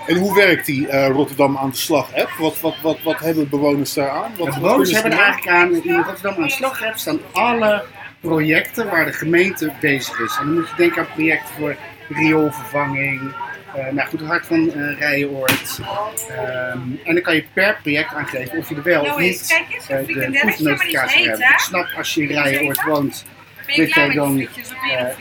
En 0.07 0.17
hoe 0.17 0.35
werkt 0.35 0.67
die 0.67 0.89
eh, 0.89 1.09
Rotterdam 1.09 1.59
aan 1.59 1.71
de 1.71 1.77
slag 1.77 2.15
app? 2.15 2.31
Wat, 2.31 2.61
wat, 2.61 2.75
wat, 2.83 3.03
wat 3.03 3.21
hebben 3.21 3.49
bewoners 3.49 3.93
daar 3.95 4.11
aan? 4.11 4.33
Wat, 4.37 4.53
De 4.53 4.61
bewoners 4.61 4.93
hebben 4.93 5.13
er 5.13 5.19
eigenlijk 5.19 5.57
aan, 5.57 5.83
in 5.83 5.97
Rotterdam 5.97 6.35
aan 6.35 6.43
de 6.43 6.51
slag 6.51 6.79
hebt, 6.81 7.01
staan 7.01 7.21
alle 7.33 7.85
projecten 8.21 8.91
waar 8.91 9.05
de 9.05 9.13
gemeente 9.13 9.73
bezig 9.81 10.21
is. 10.21 10.37
En 10.41 10.47
dan 10.47 10.55
moet 10.55 10.69
je 10.69 10.77
denken 10.77 11.01
aan 11.03 11.13
projecten 11.15 11.55
voor 11.55 11.77
rioolvervanging, 12.09 13.35
eh 13.75 13.87
nou 13.93 14.09
goed, 14.09 14.21
het 14.21 14.29
hart 14.29 14.47
van 14.47 14.73
eh 14.73 14.99
Rijenoord. 14.99 15.79
Ehm, 16.29 16.79
en 17.05 17.15
dan 17.15 17.23
kan 17.23 17.35
je 17.35 17.45
per 17.53 17.79
project 17.83 18.15
aangeven 18.15 18.59
of 18.59 18.69
je 18.69 18.75
er 18.75 18.83
wel 18.83 19.01
of 19.01 19.07
Nou 19.07 19.23
niet 19.23 19.63
eh, 19.89 20.07
de 20.07 20.13
heet, 21.07 21.27
hebt. 21.27 21.41
Ik 21.41 21.59
snap 21.59 21.87
als 21.97 22.15
je 22.15 22.23
in 22.23 22.29
Rijenoord 22.29 22.83
woont 22.83 23.25
dat 23.67 23.93
jij 23.95 24.09
dan 24.15 24.39
eh, 24.41 24.47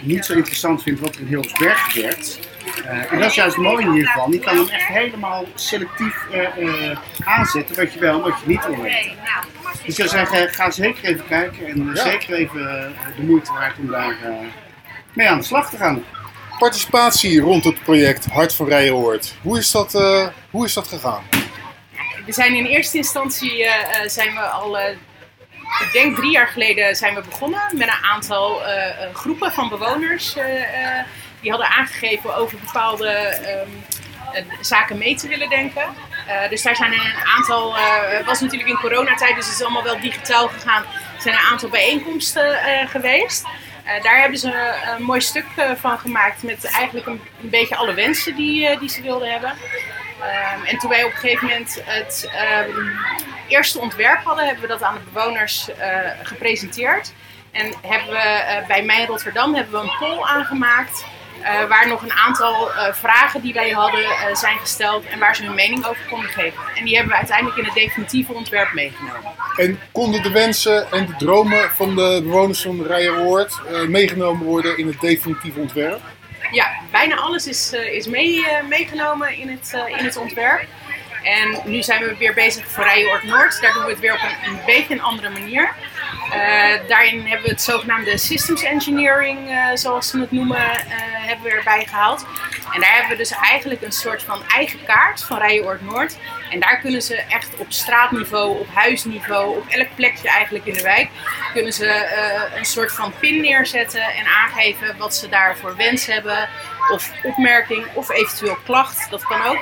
niet 0.02 0.26
zo 0.26 0.34
interessant 0.34 0.84
vindt 0.84 1.00
wat 1.00 1.16
er 1.16 1.22
in 1.22 1.28
Hilversberg 1.28 1.80
gebeurt. 1.92 2.40
Eh, 2.86 3.12
en 3.12 3.20
dat 3.20 3.30
is 3.30 3.36
juist 3.36 3.58
mooi 3.58 3.86
in 3.86 3.94
ieder 3.94 4.08
geval. 4.10 4.32
Je 4.32 4.40
kan 4.40 4.56
hem 4.58 4.68
echt 4.68 4.88
helemaal 4.88 5.46
selectief 5.56 6.28
eh, 6.32 6.90
eh, 6.90 6.98
aanzetten 7.24 7.76
wat 7.76 7.94
je 7.94 8.00
wel 8.00 8.14
en 8.18 8.22
wat 8.30 8.40
je 8.44 8.48
niet 8.50 8.66
wil 8.66 8.82
weten. 8.82 9.12
Nou, 9.24 9.46
Dus 9.72 9.82
ik 9.86 9.96
zou 9.96 10.10
zeggen, 10.10 10.50
ga 10.54 10.72
zeker 10.72 11.04
even 11.04 11.28
kijken 11.28 11.68
en 11.68 11.92
Ja. 11.96 12.04
zeker 12.04 12.34
even 12.34 12.94
de 13.18 13.24
moeite 13.24 13.52
waard 13.52 13.78
om 13.80 13.88
daar 13.88 14.16
eh, 14.24 14.30
mee 15.14 15.30
aan 15.30 15.38
de 15.38 15.44
slag 15.46 15.70
te 15.70 15.78
gaan. 15.78 16.04
Participatie 16.60 17.40
rond 17.40 17.64
het 17.64 17.84
project 17.84 18.26
Hart 18.26 18.56
van 18.56 18.68
Rijenoord. 18.68 19.36
Hoe 19.42 19.58
is 19.58 19.72
dat, 19.72 19.96
eh, 19.96 20.28
hoe 20.50 20.66
is 20.66 20.74
dat 20.74 20.88
gegaan? 20.88 21.24
We 22.26 22.32
zijn 22.34 22.56
in 22.56 22.66
eerste 22.66 22.98
instantie 22.98 23.66
zijn 24.06 24.34
we 24.34 24.40
al, 24.40 24.78
eh, 24.80 24.96
ik 25.80 25.90
denk 25.92 26.16
drie 26.16 26.32
jaar 26.32 26.48
geleden 26.48 26.96
zijn 26.96 27.16
we 27.16 27.22
begonnen 27.22 27.62
met 27.72 27.88
een 27.88 28.04
aantal 28.04 28.66
eh, 28.66 29.04
eh, 29.04 29.16
groepen 29.16 29.52
van 29.52 29.70
bewoners 29.70 30.36
eh, 30.36 30.46
die 31.42 31.52
hadden 31.52 31.70
aangegeven 31.70 32.36
over 32.36 32.58
bepaalde 32.60 33.08
ehm, 33.08 33.70
eh, 34.34 34.44
zaken 34.62 34.98
mee 34.98 35.16
te 35.16 35.28
willen 35.28 35.50
denken. 35.50 35.84
Dus 36.50 36.62
daar 36.62 36.76
zijn 36.76 36.94
een 36.94 37.14
aantal, 37.36 37.76
het 37.78 38.26
was 38.26 38.42
natuurlijk 38.42 38.70
in 38.70 38.76
coronatijd, 38.76 39.36
dus 39.36 39.46
het 39.46 39.56
is 39.56 39.62
allemaal 39.62 39.84
wel 39.84 40.00
digitaal 40.00 40.48
gegaan. 40.48 40.84
Er 40.84 41.22
zijn 41.22 41.36
een 41.36 41.52
aantal 41.52 41.70
bijeenkomsten 41.70 42.58
geweest. 42.88 43.44
Daar 44.02 44.20
hebben 44.20 44.40
ze 44.40 44.74
een 44.98 45.04
mooi 45.04 45.22
stuk 45.22 45.46
van 45.80 46.00
gemaakt 46.00 46.44
met 46.44 46.66
eigenlijk 46.66 47.08
een, 47.08 47.22
een 47.42 47.50
beetje 47.50 47.76
alle 47.76 47.94
wensen 47.94 48.36
die, 48.36 48.80
die 48.80 48.90
ze 48.90 49.02
wilden 49.02 49.32
hebben. 49.32 49.54
Ehm, 50.22 50.66
en 50.66 50.78
toen 50.78 50.90
wij 50.90 51.04
op 51.04 51.12
een 51.12 51.18
gegeven 51.18 51.48
moment 51.48 51.82
het 51.86 52.30
ehm, 52.34 52.70
eerste 53.48 53.80
ontwerp 53.80 54.24
hadden, 54.24 54.46
hebben 54.46 54.62
we 54.64 54.70
dat 54.70 54.82
aan 54.84 54.94
de 54.94 55.12
bewoners 55.14 55.70
eh, 55.78 55.98
gepresenteerd. 56.24 57.14
En 57.52 57.74
hebben 57.82 58.10
we 58.10 58.18
eh, 58.18 58.68
bij 58.68 58.84
Mijn 58.84 59.08
Rotterdam 59.08 59.56
hebben 59.56 59.74
we 59.74 59.80
een 59.80 59.98
poll 60.00 60.24
aangemaakt. 60.24 61.06
eh, 61.44 61.68
waar 61.68 61.88
nog 61.88 62.02
een 62.02 62.14
aantal 62.14 62.70
vragen 62.92 63.42
die 63.42 63.54
wij 63.54 63.70
hadden 63.70 64.06
zijn 64.34 64.58
gesteld 64.60 65.06
en 65.06 65.20
waar 65.20 65.36
ze 65.36 65.44
hun 65.44 65.56
mening 65.56 65.86
over 65.86 66.06
konden 66.10 66.30
geven. 66.30 66.60
En 66.76 66.86
die 66.86 66.94
hebben 66.96 67.12
we 67.12 67.18
uiteindelijk 67.18 67.58
in 67.58 67.64
het 67.66 67.74
definitieve 67.74 68.34
ontwerp 68.34 68.74
meegenomen. 68.74 69.32
En 69.58 69.80
konden 69.92 70.24
de 70.24 70.32
wensen 70.32 70.92
en 70.92 71.06
de 71.06 71.16
dromen 71.18 71.70
van 71.76 71.96
de 71.96 72.20
bewoners 72.24 72.62
van 72.62 72.86
Rijenoord 72.86 73.62
eh 73.72 73.82
meegenomen 73.82 74.46
worden 74.46 74.78
in 74.78 74.88
het 74.88 75.00
definitieve 75.00 75.60
ontwerp? 75.60 76.00
Ja, 76.54 76.72
bijna 76.92 77.16
alles 77.16 77.48
is, 77.48 77.74
eh, 77.74 77.94
is 77.94 78.08
mee, 78.08 78.48
eh, 78.48 78.68
meegenomen 78.68 79.38
in 79.38 79.50
het, 79.50 79.74
eh, 79.74 79.98
in 79.98 80.06
het 80.06 80.18
ontwerp. 80.18 80.68
En 81.24 81.60
nu 81.66 81.84
zijn 81.84 82.04
we 82.04 82.18
weer 82.18 82.34
bezig 82.34 82.68
voor 82.68 82.84
Rijenoord 82.84 83.24
Noord. 83.24 83.62
Daar 83.62 83.74
doen 83.74 83.84
we 83.84 83.90
het 83.90 84.00
weer 84.00 84.14
op 84.14 84.20
een 84.46 84.60
beetje 84.66 84.94
een 84.94 85.02
andere 85.02 85.30
manier. 85.30 85.76
Eh, 86.34 86.88
daarin 86.88 87.28
hebben 87.28 87.46
we 87.46 87.52
het 87.52 87.62
zogenaamde 87.62 88.18
systems 88.18 88.64
engineering, 88.64 89.50
eh, 89.50 89.68
zoals 89.74 90.10
ze 90.10 90.20
het 90.20 90.32
noemen, 90.32 90.58
eh, 90.58 90.86
hebben 91.28 91.46
we 91.46 91.52
erbij 91.52 91.86
gehaald. 91.86 92.26
En 92.74 92.82
daar 92.82 92.92
hebben 92.92 93.10
we 93.10 93.18
dus 93.18 93.32
eigenlijk 93.32 93.82
een 93.82 93.92
soort 93.92 94.24
van 94.24 94.42
eigen 94.48 94.84
kaart 94.86 95.24
van 95.24 95.38
Rijenoord 95.38 95.82
Noord. 95.82 96.18
En 96.50 96.60
daar 96.60 96.80
kunnen 96.80 97.02
ze 97.02 97.16
echt 97.16 97.50
op 97.58 97.72
straatniveau, 97.72 98.60
op 98.60 98.68
huisniveau, 98.74 99.58
op 99.58 99.68
elk 99.68 99.88
plekje 99.96 100.30
eigenlijk 100.30 100.66
in 100.66 100.74
de 100.74 100.82
wijk, 100.82 101.10
kunnen 101.54 101.74
ze 101.74 102.08
een 102.56 102.66
soort 102.66 102.92
van 102.92 103.14
pin 103.20 103.42
neerzetten 103.42 104.04
en 104.04 104.26
aangeven 104.26 104.98
wat 104.98 105.16
ze 105.16 105.30
daarvoor 105.30 105.76
wens 105.76 106.06
hebben. 106.06 106.50
Of 106.92 107.12
opmerking, 107.24 107.86
of 107.94 108.10
eventueel 108.10 108.58
klacht, 108.66 109.10
dat 109.10 109.24
kan 109.24 109.46
ook. 109.46 109.62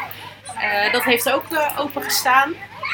Dat 0.91 1.03
heeft 1.03 1.31
ook 1.31 1.45
open 1.77 2.03
gestaan. 2.03 2.53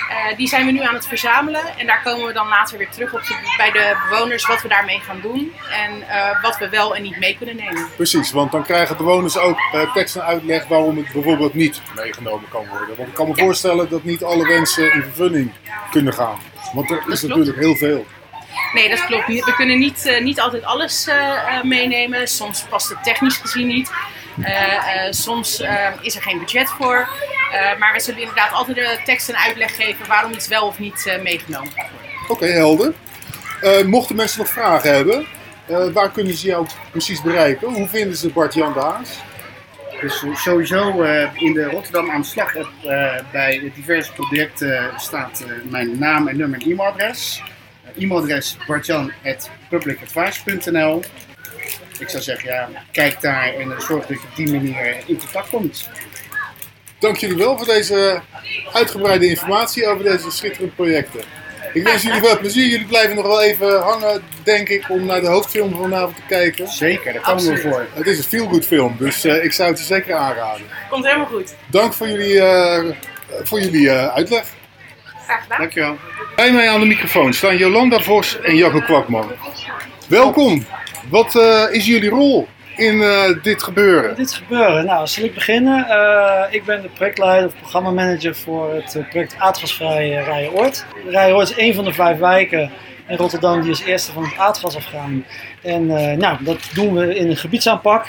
Uh, 0.09 0.37
die 0.37 0.47
zijn 0.47 0.65
we 0.65 0.71
nu 0.71 0.81
aan 0.81 0.93
het 0.93 1.07
verzamelen 1.07 1.77
en 1.77 1.87
daar 1.87 2.01
komen 2.03 2.25
we 2.25 2.33
dan 2.33 2.47
later 2.47 2.77
weer 2.77 2.89
terug 2.89 3.13
op 3.13 3.23
de, 3.23 3.53
bij 3.57 3.71
de 3.71 3.95
bewoners 4.09 4.47
wat 4.47 4.61
we 4.61 4.67
daarmee 4.67 4.99
gaan 4.99 5.21
doen 5.21 5.53
en 5.71 5.97
uh, 5.97 6.41
wat 6.41 6.57
we 6.57 6.69
wel 6.69 6.95
en 6.95 7.01
niet 7.01 7.19
mee 7.19 7.37
kunnen 7.37 7.55
nemen. 7.55 7.87
Precies, 7.95 8.31
want 8.31 8.51
dan 8.51 8.63
krijgen 8.63 8.97
bewoners 8.97 9.37
ook 9.37 9.59
uh, 9.73 9.93
tekst 9.93 10.15
en 10.15 10.23
uitleg 10.23 10.67
waarom 10.67 10.97
het 10.97 11.11
bijvoorbeeld 11.11 11.53
niet 11.53 11.81
meegenomen 11.95 12.49
kan 12.49 12.67
worden. 12.67 12.95
Want 12.95 13.09
ik 13.09 13.13
kan 13.13 13.27
me 13.27 13.35
ja. 13.35 13.43
voorstellen 13.43 13.89
dat 13.89 14.03
niet 14.03 14.23
alle 14.23 14.47
wensen 14.47 14.93
in 14.93 15.01
vervulling 15.01 15.51
kunnen 15.91 16.13
gaan. 16.13 16.39
Want 16.73 16.91
er 16.91 17.03
is 17.07 17.21
natuurlijk 17.21 17.57
heel 17.57 17.75
veel. 17.75 18.05
Nee, 18.73 18.89
dat 18.89 19.05
klopt. 19.05 19.27
We 19.27 19.53
kunnen 19.55 19.79
niet, 19.79 20.19
niet 20.21 20.39
altijd 20.39 20.63
alles 20.63 21.09
meenemen. 21.63 22.27
Soms 22.27 22.65
past 22.69 22.89
het 22.89 23.03
technisch 23.03 23.37
gezien 23.37 23.67
niet. 23.67 23.91
Soms 25.09 25.63
is 26.01 26.15
er 26.15 26.21
geen 26.21 26.39
budget 26.39 26.69
voor. 26.69 27.07
Maar 27.51 27.93
we 27.93 27.99
zullen 27.99 28.19
inderdaad 28.19 28.51
altijd 28.51 28.77
de 28.77 28.99
tekst 29.05 29.29
en 29.29 29.37
uitleg 29.37 29.75
geven 29.75 30.07
waarom 30.07 30.31
iets 30.31 30.47
wel 30.47 30.67
of 30.67 30.79
niet 30.79 31.17
meegenomen 31.23 31.73
kan 31.75 31.85
worden. 31.91 32.11
Oké, 32.23 32.31
okay, 32.31 32.49
helder. 32.49 32.93
mochten 33.85 34.15
mensen 34.15 34.39
nog 34.39 34.49
vragen 34.49 34.93
hebben, 34.93 35.27
waar 35.93 36.11
kunnen 36.11 36.33
ze 36.33 36.47
jou 36.47 36.67
precies 36.91 37.21
bereiken? 37.21 37.73
Hoe 37.73 37.87
vinden 37.87 38.17
ze 38.17 38.29
Bart-Jan 38.29 38.73
de 38.73 38.79
Haas? 38.79 39.19
Dus 40.01 40.23
sowieso 40.33 41.03
uh, 41.03 41.29
in 41.33 41.53
de 41.53 41.63
Rotterdam 41.63 42.11
aan 42.11 42.21
de 42.21 42.27
slag 42.27 42.55
uh, 42.55 42.63
bij 43.31 43.71
diverse 43.75 44.13
projecten 44.13 44.91
staat 44.95 45.45
uh, 45.47 45.51
mijn 45.71 45.99
naam 45.99 46.27
en 46.27 46.37
nummer 46.37 46.61
en 46.61 46.71
e-mailadres. 46.71 47.43
e-mailadres 47.97 48.57
bartjan.publicadvice.nl 48.67 51.03
Ik 51.99 52.09
zou 52.09 52.23
zeggen, 52.23 52.49
ja, 52.49 52.69
kijk 52.91 53.21
daar 53.21 53.53
en 53.53 53.81
zorg 53.81 54.05
dat 54.05 54.21
je 54.21 54.27
op 54.29 54.35
die 54.35 54.51
manier 54.51 54.97
in 55.05 55.17
contact 55.17 55.49
komt. 55.49 55.89
Dank 56.99 57.17
jullie 57.17 57.37
wel 57.37 57.57
voor 57.57 57.65
deze 57.65 58.21
uitgebreide 58.73 59.27
informatie 59.27 59.87
over 59.87 60.03
deze 60.03 60.31
schitterende 60.31 60.73
projecten. 60.75 61.21
Ik 61.73 61.83
wens 61.83 62.03
jullie 62.03 62.21
wel 62.21 62.37
plezier. 62.37 62.67
Jullie 62.67 62.85
blijven 62.85 63.15
nog 63.15 63.25
wel 63.25 63.41
even 63.41 63.81
hangen, 63.81 64.23
denk 64.43 64.69
ik, 64.69 64.89
om 64.89 65.05
naar 65.05 65.21
de 65.21 65.27
hoofdfilm 65.27 65.75
vanavond 65.75 66.15
te 66.15 66.21
kijken. 66.27 66.67
Zeker, 66.67 67.13
daar 67.13 67.21
komen 67.21 67.53
we 67.53 67.57
voor. 67.57 67.85
Het 67.93 68.07
is 68.07 68.17
een 68.17 68.23
feel-good 68.23 68.65
film, 68.65 68.95
dus 68.99 69.25
uh, 69.25 69.43
ik 69.43 69.53
zou 69.53 69.69
het 69.69 69.79
je 69.79 69.85
zeker 69.85 70.15
aanraden. 70.15 70.65
Komt 70.89 71.05
helemaal 71.05 71.25
goed. 71.25 71.55
Dank 71.71 71.93
voor 71.93 72.07
jullie, 72.07 72.33
uh, 72.33 72.85
voor 73.43 73.59
jullie 73.59 73.85
uh, 73.85 74.07
uitleg. 74.07 74.45
Graag 75.25 75.41
gedaan. 75.41 75.57
Dankjewel. 75.59 75.97
Bij 76.35 76.51
mij 76.51 76.69
aan 76.69 76.79
de 76.79 76.85
microfoon 76.85 77.33
staan 77.33 77.57
Jolanda 77.57 77.99
Vos 77.99 78.39
en 78.41 78.55
Jacco 78.55 78.79
Kwakman. 78.79 79.31
Welkom. 80.07 80.65
Wat 81.09 81.35
uh, 81.35 81.63
is 81.71 81.85
jullie 81.85 82.09
rol 82.09 82.47
in 82.77 82.95
uh, 82.95 83.23
dit 83.41 83.63
gebeuren? 83.63 84.15
Dit 84.15 84.33
gebeuren? 84.33 84.85
Nou, 84.85 85.07
zal 85.07 85.23
ik 85.23 85.33
beginnen? 85.33 85.85
Uh, 85.89 86.43
ik 86.49 86.65
ben 86.65 86.81
de 86.81 86.89
projectleider 86.89 87.47
of 87.47 87.55
programmamanager 87.59 88.35
voor 88.35 88.73
het 88.73 88.97
project 89.09 89.35
Aardgasvrij 89.37 90.09
Rijenoord. 90.09 90.85
Rijenoord 91.07 91.49
is 91.49 91.57
een 91.57 91.73
van 91.73 91.83
de 91.83 91.93
vijf 91.93 92.17
wijken 92.17 92.71
in 93.07 93.17
Rotterdam 93.17 93.61
die 93.61 93.69
als 93.69 93.83
eerste 93.83 94.11
van 94.11 94.23
het 94.23 94.37
aardgas 94.37 94.75
afgaan. 94.75 95.25
En 95.61 95.85
nou, 96.17 96.37
dat 96.39 96.69
doen 96.73 96.93
we 96.93 97.15
in 97.15 97.29
een 97.29 97.37
gebiedsaanpak. 97.37 98.05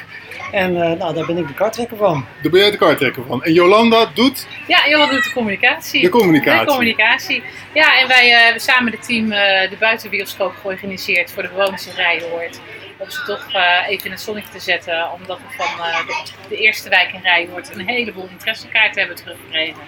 En 0.52 0.72
nou, 0.72 1.14
daar 1.14 1.26
ben 1.26 1.36
ik 1.36 1.46
de 1.46 1.54
kartrekker 1.54 1.96
van. 1.96 2.24
Daar 2.42 2.50
ben 2.50 2.60
jij 2.60 2.70
de 2.70 2.76
kartrekker 2.76 3.22
van. 3.26 3.44
En 3.44 3.52
Jolanda 3.52 4.10
doet? 4.14 4.46
Ja, 4.66 4.88
Jolanda 4.88 5.12
doet 5.14 5.24
de 5.24 5.32
communicatie. 5.32 6.02
De 6.02 6.08
communicatie. 6.08 6.66
De 6.66 6.72
communicatie. 6.72 7.42
Ja, 7.74 8.00
en 8.00 8.08
wij 8.08 8.30
uh, 8.30 8.42
hebben 8.42 8.62
samen 8.62 8.92
het 8.92 9.06
team 9.06 9.24
uh, 9.24 9.38
de 9.70 9.76
buitenbioscoop 9.78 10.54
georganiseerd 10.60 11.32
voor 11.32 11.42
de 11.42 11.48
bewoners 11.48 11.86
in 11.86 11.92
Rijnhoort. 11.94 12.60
Om 12.98 13.10
ze 13.10 13.22
toch 13.22 13.54
uh, 13.54 13.88
even 13.88 14.04
in 14.04 14.10
het 14.10 14.20
zonnetje 14.20 14.50
te 14.52 14.60
zetten, 14.60 15.12
omdat 15.12 15.38
we 15.38 15.56
van 15.56 15.86
de, 16.06 16.14
de, 16.48 16.56
eerste 16.56 16.88
wijk 16.88 17.12
in 17.12 17.20
Rijnhoort 17.22 17.74
een 17.74 17.88
heleboel 17.88 18.28
interessekaarten 18.30 18.98
hebben 18.98 19.16
teruggekregen. 19.16 19.80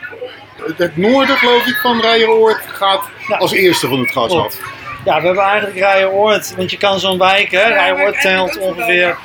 Het 0.76 0.97
noorden, 0.97 1.37
geloof 1.37 1.67
ik, 1.67 1.76
van 1.76 2.00
Rijnhoort 2.00 2.61
gaat 2.67 3.09
ja. 3.29 3.37
als 3.37 3.52
eerste 3.52 3.88
van 3.88 3.99
het 3.99 4.11
gas 4.11 4.33
af. 4.33 4.79
Ja, 5.05 5.21
we 5.21 5.26
hebben 5.26 5.45
eigenlijk 5.45 5.79
Rijenoord, 5.79 6.55
want 6.57 6.71
je 6.71 6.76
kan 6.76 7.00
zo'n 7.00 7.19
wijk, 7.19 7.50
hè, 7.50 7.62
Rijenoord 7.62 8.21
telt 8.21 8.59
ongeveer, 8.59 9.19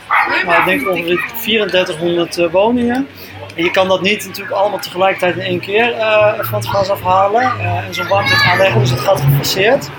nou, 0.46 0.60
ik 0.60 0.66
denk 0.66 0.90
ongeveer 0.90 1.32
3400 1.42 2.38
uh, 2.38 2.52
woningen. 2.52 3.08
En 3.56 3.64
je 3.64 3.72
kan 3.72 3.88
dat 3.88 4.02
niet 4.02 4.26
natuurlijk 4.26 4.56
allemaal 4.56 4.80
tegelijkertijd 4.80 5.36
in 5.36 5.42
één 5.42 5.60
keer 5.60 5.96
uh, 5.96 6.40
van 6.40 6.60
het 6.60 6.68
gas 6.68 6.90
afhalen 6.90 7.42
uh, 7.42 7.86
en 7.86 7.94
zo'n 7.94 8.08
warmte 8.08 8.36
aanleggen, 8.36 8.80
dus 8.80 8.90
het 8.90 9.00
gaat 9.00 9.22
gefaseerd. 9.22 9.90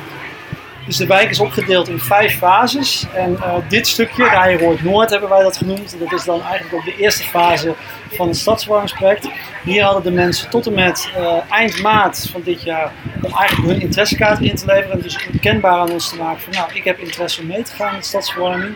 Dus 0.87 0.97
de 0.97 1.07
wijk 1.07 1.31
is 1.31 1.40
opgedeeld 1.40 1.88
in 1.88 1.99
vijf 1.99 2.38
fases. 2.38 3.07
En 3.14 3.37
eh, 3.37 3.55
dit 3.69 3.87
stukje, 3.87 4.28
Rijenroord 4.28 4.85
Noord 4.85 5.11
hebben 5.11 5.28
wij 5.28 5.43
dat 5.43 5.57
genoemd. 5.57 5.97
Dat 5.99 6.12
is 6.12 6.25
dan 6.25 6.43
eigenlijk 6.43 6.75
ook 6.75 6.85
de 6.85 6.97
eerste 6.97 7.25
fase 7.25 7.75
van 8.12 8.28
het 8.28 8.37
stadsverwarmingsproject. 8.37 9.28
Hier 9.64 9.83
hadden 9.83 10.02
de 10.02 10.11
mensen 10.11 10.50
tot 10.50 10.66
en 10.66 10.75
met 10.75 11.11
eh, 11.16 11.37
eind 11.50 11.83
maart 11.83 12.28
van 12.33 12.40
dit 12.45 12.62
jaar 12.62 12.93
om 13.23 13.35
eigenlijk 13.35 13.73
hun 13.73 13.81
interessekaart 13.81 14.40
in 14.40 14.57
te 14.57 14.66
leveren. 14.66 14.93
En 14.93 15.00
dus 15.00 15.28
kenbaar 15.40 15.78
aan 15.78 15.90
ons 15.90 16.09
te 16.09 16.16
maken 16.16 16.40
van 16.43 16.52
nou, 16.52 16.71
ik 16.75 16.85
heb 16.85 16.99
interesse 16.99 17.40
om 17.40 17.47
mee 17.47 17.62
te 17.62 17.75
gaan 17.75 17.95
met 17.95 18.07
stadsverwarming. 18.07 18.75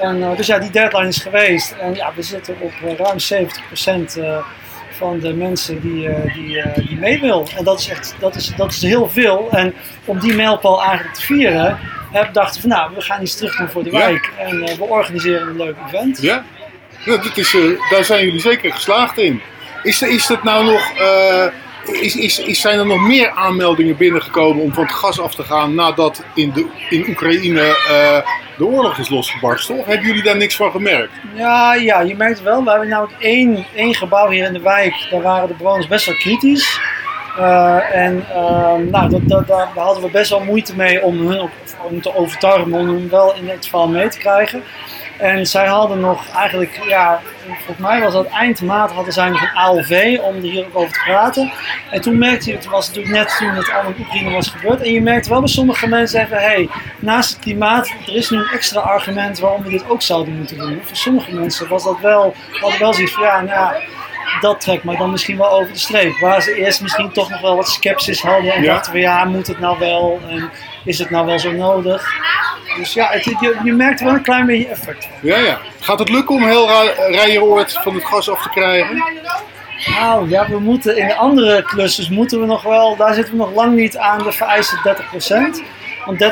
En, 0.00 0.22
eh, 0.22 0.36
dus 0.36 0.46
ja, 0.46 0.58
die 0.58 0.70
deadline 0.70 1.08
is 1.08 1.18
geweest. 1.18 1.72
En 1.72 1.94
ja, 1.94 2.12
we 2.14 2.22
zitten 2.22 2.56
op 2.60 2.72
ruim 2.98 3.18
70% 3.18 4.16
eh, 4.16 4.38
van 4.98 5.18
de 5.18 5.34
mensen 5.34 5.80
die, 5.80 6.08
eh, 6.08 6.34
die, 6.34 6.60
eh, 6.62 6.86
die 6.88 6.96
mee 6.96 7.20
wil. 7.20 7.46
En 7.56 7.64
dat 7.64 7.80
is 7.80 7.88
echt 7.88 8.14
dat 8.18 8.34
is, 8.34 8.52
dat 8.56 8.72
is 8.72 8.82
heel 8.82 9.08
veel. 9.08 9.48
En 9.50 9.74
om 10.04 10.18
die 10.18 10.34
mijlpaal 10.34 10.82
eigenlijk 10.82 11.14
te 11.14 11.22
vieren, 11.22 11.78
heb, 12.12 12.32
dachten 12.32 12.62
we 12.62 12.68
van 12.68 12.78
nou, 12.78 12.94
we 12.94 13.00
gaan 13.00 13.22
iets 13.22 13.36
terug 13.36 13.56
doen 13.56 13.68
voor 13.68 13.82
de 13.84 13.90
Ja. 13.90 13.98
wijk. 13.98 14.32
En 14.38 14.62
eh, 14.62 14.74
we 14.74 14.84
organiseren 14.84 15.48
een 15.48 15.56
leuk 15.56 15.76
event. 15.86 16.22
Ja? 16.22 16.44
ja 17.04 17.16
dit 17.16 17.38
is, 17.38 17.56
daar 17.90 18.04
zijn 18.04 18.24
jullie 18.24 18.40
zeker 18.40 18.72
geslaagd 18.72 19.18
in. 19.18 19.40
Is, 19.82 20.02
is 20.02 20.28
het 20.28 20.42
nou 20.42 20.64
nog... 20.64 20.92
is, 21.88 22.16
is, 22.16 22.38
is, 22.38 22.60
zijn 22.60 22.78
er 22.78 22.86
nog 22.86 23.06
meer 23.06 23.30
aanmeldingen 23.30 23.96
binnengekomen 23.96 24.62
om 24.62 24.72
van 24.72 24.84
het 24.84 24.92
gas 24.92 25.20
af 25.20 25.34
te 25.34 25.42
gaan 25.42 25.74
nadat 25.74 26.22
in, 26.34 26.52
de, 26.52 26.66
in 26.90 27.04
Oekraïne 27.08 27.60
eh, 27.60 28.30
de 28.56 28.66
oorlog 28.66 28.98
is 28.98 29.08
losgebarsten? 29.08 29.78
Of 29.78 29.86
hebben 29.86 30.06
jullie 30.06 30.22
daar 30.22 30.36
niks 30.36 30.56
van 30.56 30.70
gemerkt? 30.70 31.12
Ja, 31.34 31.74
ja, 31.74 32.00
je 32.00 32.16
merkt 32.16 32.42
wel. 32.42 32.64
We 32.64 32.70
hebben 32.70 32.88
namelijk 32.88 33.22
één, 33.22 33.66
één 33.74 33.94
gebouw 33.94 34.28
hier 34.28 34.46
in 34.46 34.52
de 34.52 34.60
wijk. 34.60 35.06
Daar 35.10 35.22
waren 35.22 35.48
de 35.48 35.54
bewoners 35.54 35.86
best 35.86 36.06
wel 36.06 36.14
kritisch. 36.14 36.80
Eh, 37.38 37.94
en 37.94 38.24
ehm, 38.34 38.90
nou, 38.90 39.10
dat, 39.10 39.20
dat, 39.24 39.46
daar 39.46 39.68
hadden 39.74 40.02
we 40.02 40.10
best 40.10 40.30
wel 40.30 40.44
moeite 40.44 40.76
mee 40.76 41.02
om 41.02 41.28
hun 41.28 41.50
om 41.82 42.00
te 42.00 42.16
overtuigen, 42.16 42.72
om 42.72 42.86
hun 42.86 43.08
wel 43.08 43.34
in 43.34 43.48
het 43.48 43.66
verhaal 43.68 43.88
mee 43.88 44.08
te 44.08 44.18
krijgen. 44.18 44.62
En 45.18 45.46
zij 45.46 45.66
hadden 45.66 46.00
nog 46.00 46.28
eigenlijk, 46.34 46.80
ja, 46.88 47.20
volgens 47.46 47.78
mij 47.78 48.00
was 48.00 48.12
dat 48.12 48.26
eind 48.26 48.62
maart 48.62 48.92
hadden 48.92 49.12
zij 49.12 49.28
nog 49.28 49.40
een 49.42 49.54
ALV 49.54 50.18
om 50.22 50.34
er 50.36 50.42
hier 50.42 50.64
ook 50.66 50.76
over 50.76 50.92
te 50.92 51.00
praten. 51.06 51.52
En 51.90 52.00
toen 52.00 52.18
merkte 52.18 52.50
je, 52.50 52.56
het 52.56 52.66
was 52.66 52.86
natuurlijk 52.86 53.14
net 53.14 53.36
toen 53.38 53.48
het 53.48 53.70
allemaal 53.70 53.92
in 53.92 54.00
Oekraïne 54.00 54.30
was 54.30 54.48
gebeurd. 54.48 54.80
En 54.82 54.92
je 54.92 55.02
merkte 55.02 55.28
wel 55.28 55.38
bij 55.40 55.48
sommige 55.48 55.88
mensen 55.88 56.20
even, 56.20 56.36
hey, 56.36 56.68
naast 56.98 57.30
het 57.30 57.38
klimaat, 57.38 57.88
er 58.06 58.14
is 58.14 58.30
nu 58.30 58.38
een 58.38 58.48
extra 58.52 58.80
argument 58.80 59.38
waarom 59.38 59.62
we 59.62 59.68
dit 59.70 59.88
ook 59.90 60.02
zouden 60.02 60.36
moeten 60.36 60.58
doen. 60.58 60.80
Voor 60.84 60.96
sommige 60.96 61.34
mensen 61.34 61.68
was 61.68 61.84
dat 61.84 62.00
wel, 62.00 62.34
hadden 62.60 62.78
wel 62.80 62.94
zoiets 62.94 63.12
van, 63.12 63.22
ja, 63.22 63.36
nou 63.40 63.48
ja, 63.48 63.76
dat 64.40 64.60
trekt 64.60 64.84
mij 64.84 64.96
dan 64.96 65.10
misschien 65.10 65.36
wel 65.38 65.50
over 65.50 65.72
de 65.72 65.78
streep. 65.78 66.18
Waar 66.18 66.42
ze 66.42 66.54
eerst 66.54 66.80
misschien 66.82 67.12
toch 67.12 67.30
nog 67.30 67.40
wel 67.40 67.56
wat 67.56 67.68
sceptisch 67.68 68.22
hadden 68.22 68.52
en 68.52 68.62
Ja. 68.62 68.72
dachten 68.72 68.92
van, 68.92 69.00
ja, 69.00 69.24
moet 69.24 69.46
het 69.46 69.58
nou 69.60 69.78
wel? 69.78 70.20
En 70.28 70.50
is 70.84 70.98
het 70.98 71.10
nou 71.10 71.26
wel 71.26 71.38
zo 71.38 71.52
nodig? 71.52 72.06
Dus 72.76 72.92
ja, 72.92 73.08
het, 73.10 73.24
je, 73.24 73.60
je 73.64 73.72
merkt 73.72 74.00
wel 74.00 74.12
een 74.14 74.22
klein 74.22 74.46
beetje 74.46 74.68
effect. 74.68 75.08
Ja, 75.20 75.36
ja. 75.38 75.58
Gaat 75.80 75.98
het 75.98 76.08
lukken 76.08 76.34
om 76.34 76.42
heel 76.46 76.68
Rijeroord 77.10 77.72
van 77.72 77.94
het 77.94 78.04
gas 78.04 78.30
af 78.30 78.42
te 78.42 78.48
krijgen? 78.48 79.02
Nou 80.00 80.28
ja, 80.28 80.48
we 80.48 80.58
moeten 80.58 80.96
in 80.96 81.06
de 81.06 81.14
andere 81.14 81.62
klussen 81.62 82.14
moeten 82.14 82.40
we 82.40 82.46
nog 82.46 82.62
wel, 82.62 82.96
daar 82.96 83.14
zitten 83.14 83.32
we 83.32 83.38
nog 83.38 83.54
lang 83.54 83.74
niet 83.74 83.96
aan 83.96 84.22
de 84.22 84.32
vereiste 84.32 84.96
30%. 85.56 85.62
Want 86.04 86.24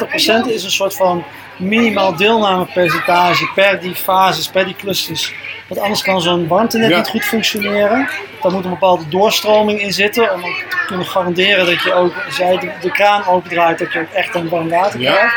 30% 0.47 0.53
is 0.53 0.65
een 0.65 0.71
soort 0.71 0.95
van 0.97 1.25
minimaal 1.57 2.17
deelnamepercentage 2.17 3.51
per 3.55 3.81
die 3.81 3.95
fases, 3.95 4.49
per 4.49 4.65
die 4.65 4.77
clusters. 4.77 5.33
Want 5.69 5.81
anders 5.81 6.03
kan 6.03 6.21
zo'n 6.21 6.47
warmtenet 6.49 6.91
Ja. 6.91 6.97
niet 6.97 7.09
goed 7.09 7.25
functioneren. 7.25 8.09
Daar 8.43 8.53
moet 8.53 8.65
een 8.65 8.71
bepaalde 8.71 9.09
doorstroming 9.09 9.81
in 9.81 9.93
zitten 9.93 10.35
om 10.35 10.41
te 10.43 10.77
kunnen 10.87 11.07
garanderen 11.07 11.67
dat 11.67 11.83
je 11.83 11.93
ook, 11.93 12.13
als 12.27 12.37
jij 12.37 12.59
de, 12.59 12.71
de 12.81 12.91
kraan 12.91 13.27
opendraait, 13.27 13.79
dat 13.79 13.93
je 13.93 14.01
ook 14.01 14.11
echt 14.13 14.35
een 14.35 14.49
warm 14.49 14.69
water 14.69 15.01
Ja. 15.01 15.33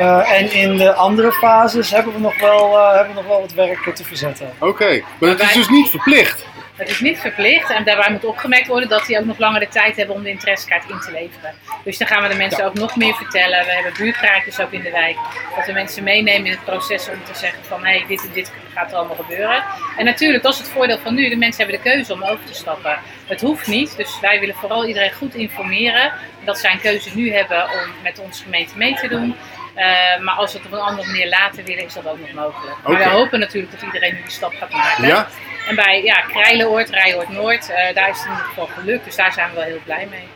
Eh, 0.00 0.32
en 0.32 0.52
in 0.52 0.76
de 0.76 0.92
andere 0.92 1.32
fases 1.32 1.90
hebben 1.90 2.12
we 2.12 2.20
nog 2.20 2.40
wel, 2.40 2.78
eh, 2.78 2.94
hebben 2.94 3.14
we 3.14 3.20
nog 3.20 3.28
wel 3.28 3.40
wat 3.40 3.52
werk 3.52 3.86
eh, 3.86 3.92
te 3.92 4.04
verzetten. 4.04 4.50
Oké, 4.58 5.02
maar 5.18 5.30
het 5.30 5.40
is 5.40 5.52
dus 5.52 5.68
niet 5.68 5.88
verplicht. 5.88 6.46
Het 6.76 6.88
is 6.88 7.00
niet 7.00 7.18
verplicht 7.18 7.70
en 7.70 7.84
daarbij 7.84 8.10
moet 8.10 8.24
opgemerkt 8.24 8.66
worden 8.66 8.88
dat 8.88 9.06
die 9.06 9.18
ook 9.18 9.24
nog 9.24 9.38
langer 9.38 9.60
de 9.60 9.68
tijd 9.68 9.96
hebben 9.96 10.14
om 10.14 10.22
de 10.22 10.30
interessekaart 10.30 10.90
in 10.90 11.00
te 11.00 11.10
leveren. 11.10 11.54
Dus 11.84 11.98
dan 11.98 12.08
gaan 12.08 12.22
we 12.22 12.28
de 12.28 12.34
mensen 12.34 12.64
ook 12.64 12.74
nog 12.74 12.96
meer 12.96 13.14
vertellen. 13.14 13.64
We 13.64 13.72
hebben 13.72 13.92
buurtpraatjes 13.98 14.60
ook 14.60 14.72
in 14.72 14.82
de 14.82 14.90
wijk. 14.90 15.16
Dat 15.56 15.66
we 15.66 15.72
mensen 15.72 16.02
meenemen 16.02 16.46
in 16.46 16.52
het 16.52 16.64
proces 16.64 17.08
om 17.08 17.24
te 17.32 17.38
zeggen 17.38 17.64
van 17.64 17.84
hé, 17.84 17.96
hey, 17.96 18.04
dit 18.08 18.20
en 18.20 18.32
dit 18.32 18.52
gaat 18.74 18.90
er 18.90 18.96
allemaal 18.96 19.16
gebeuren. 19.16 19.62
En 19.96 20.04
natuurlijk, 20.04 20.42
dat 20.42 20.52
is 20.52 20.58
het 20.58 20.68
voordeel 20.68 20.98
van 20.98 21.14
nu. 21.14 21.28
De 21.28 21.36
mensen 21.36 21.64
hebben 21.64 21.82
de 21.82 21.90
keuze 21.90 22.12
om 22.12 22.22
over 22.22 22.44
te 22.44 22.54
stappen. 22.54 22.98
Het 23.26 23.40
hoeft 23.40 23.66
niet, 23.66 23.96
dus 23.96 24.20
wij 24.20 24.40
willen 24.40 24.54
vooral 24.54 24.86
iedereen 24.86 25.12
goed 25.12 25.34
informeren. 25.34 26.12
Dat 26.44 26.58
zij 26.58 26.72
een 26.72 26.80
keuze 26.80 27.10
nu 27.14 27.32
hebben 27.32 27.62
om 27.62 28.02
met 28.02 28.18
onze 28.18 28.42
gemeente 28.42 28.76
mee 28.76 28.94
te 28.94 29.08
doen. 29.08 29.34
Eh, 29.80 30.22
maar 30.22 30.34
als 30.34 30.52
we 30.52 30.58
het 30.58 30.66
op 30.66 30.72
een 30.72 30.78
andere 30.78 31.06
manier 31.06 31.28
later 31.28 31.64
willen, 31.64 31.84
is 31.84 31.94
dat 31.94 32.06
ook 32.06 32.18
nog 32.18 32.32
mogelijk. 32.32 32.76
Maar 32.84 32.98
we 32.98 33.08
hopen 33.08 33.38
natuurlijk 33.40 33.72
dat 33.72 33.82
iedereen 33.82 34.14
nu 34.14 34.22
die 34.22 34.30
stap 34.30 34.54
gaat 34.58 34.70
maken. 34.72 35.06
Ja? 35.06 35.28
En 35.68 35.76
bij 35.76 36.02
ja, 36.02 36.14
Krijlenoord, 36.14 36.90
Rijoord 36.90 37.28
Noord, 37.28 37.70
eh, 37.70 37.94
daar 37.94 38.08
is 38.08 38.16
het 38.16 38.26
in 38.26 38.30
ieder 38.30 38.46
geval 38.46 38.66
gelukt. 38.66 39.04
Dus 39.04 39.16
daar 39.16 39.32
zijn 39.32 39.48
we 39.48 39.54
wel 39.54 39.64
heel 39.64 39.80
blij 39.84 40.08
mee. 40.10 40.28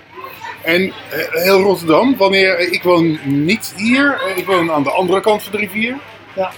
En 0.62 0.92
eh, 1.10 1.42
heel 1.42 1.60
Rotterdam, 1.60 2.16
wanneer, 2.16 2.58
ik 2.58 2.82
woon 2.82 3.18
niet 3.22 3.72
hier, 3.76 4.20
ik 4.34 4.46
woon 4.46 4.72
aan 4.72 4.82
de 4.82 4.90
andere 4.90 5.20
kant 5.20 5.42
van 5.42 5.52
de 5.52 5.58
rivier. 5.58 5.96
Ja. 6.34 6.50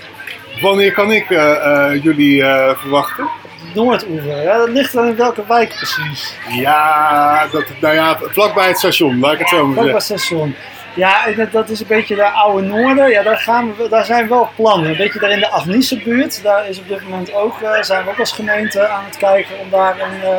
Wanneer 0.61 0.93
kan 0.93 1.13
ik 1.13 1.31
eh, 1.31 1.53
eh, 1.53 2.03
jullie 2.03 2.43
eh, 2.43 2.79
verwachten? 2.79 3.29
Noordoever, 3.75 4.43
ja, 4.43 4.57
dat 4.59 4.69
ligt 4.69 4.93
dan 4.93 5.07
in 5.07 5.17
welke 5.17 5.43
wijk 5.49 5.75
precies? 5.75 6.35
Ja, 6.49 7.47
dat, 7.47 7.65
nou 7.81 7.95
ja, 7.95 8.19
vlakbij 8.21 8.69
het 8.69 8.79
station, 8.79 9.19
laat 9.19 9.33
ik 9.33 9.39
het 9.39 9.49
zo 9.49 9.67
maar 9.67 9.75
Vlakbij 9.75 10.01
zeggen. 10.01 10.15
het 10.15 10.25
station. 10.25 10.55
Ja, 10.97 11.33
dat, 11.37 11.53
dat 11.53 11.69
is 11.69 11.81
een 11.81 11.87
beetje 11.87 12.15
de 12.15 12.25
oude 12.25 12.67
Noorden. 12.67 13.11
Ja, 13.11 13.23
daar, 13.23 13.39
gaan 13.39 13.77
we, 13.77 13.89
daar 13.89 14.05
zijn 14.05 14.29
wel 14.29 14.49
plannen. 14.57 14.91
Een 14.91 14.97
beetje 14.97 15.19
daar 15.19 15.31
in 15.31 15.39
de 15.39 15.49
Agnice 15.49 16.03
buurt. 16.03 16.43
Daar 16.43 16.69
is 16.69 16.79
op 16.79 16.89
dit 16.89 17.03
moment 17.03 17.33
ook, 17.35 17.61
eh, 17.61 17.83
zijn 17.83 18.05
we 18.05 18.11
ook 18.11 18.19
als 18.19 18.33
gemeente 18.33 18.89
aan 18.89 19.05
het 19.05 19.17
kijken 19.17 19.59
om 19.59 19.71
daar 19.71 20.01
een, 20.01 20.23
eh, 20.23 20.37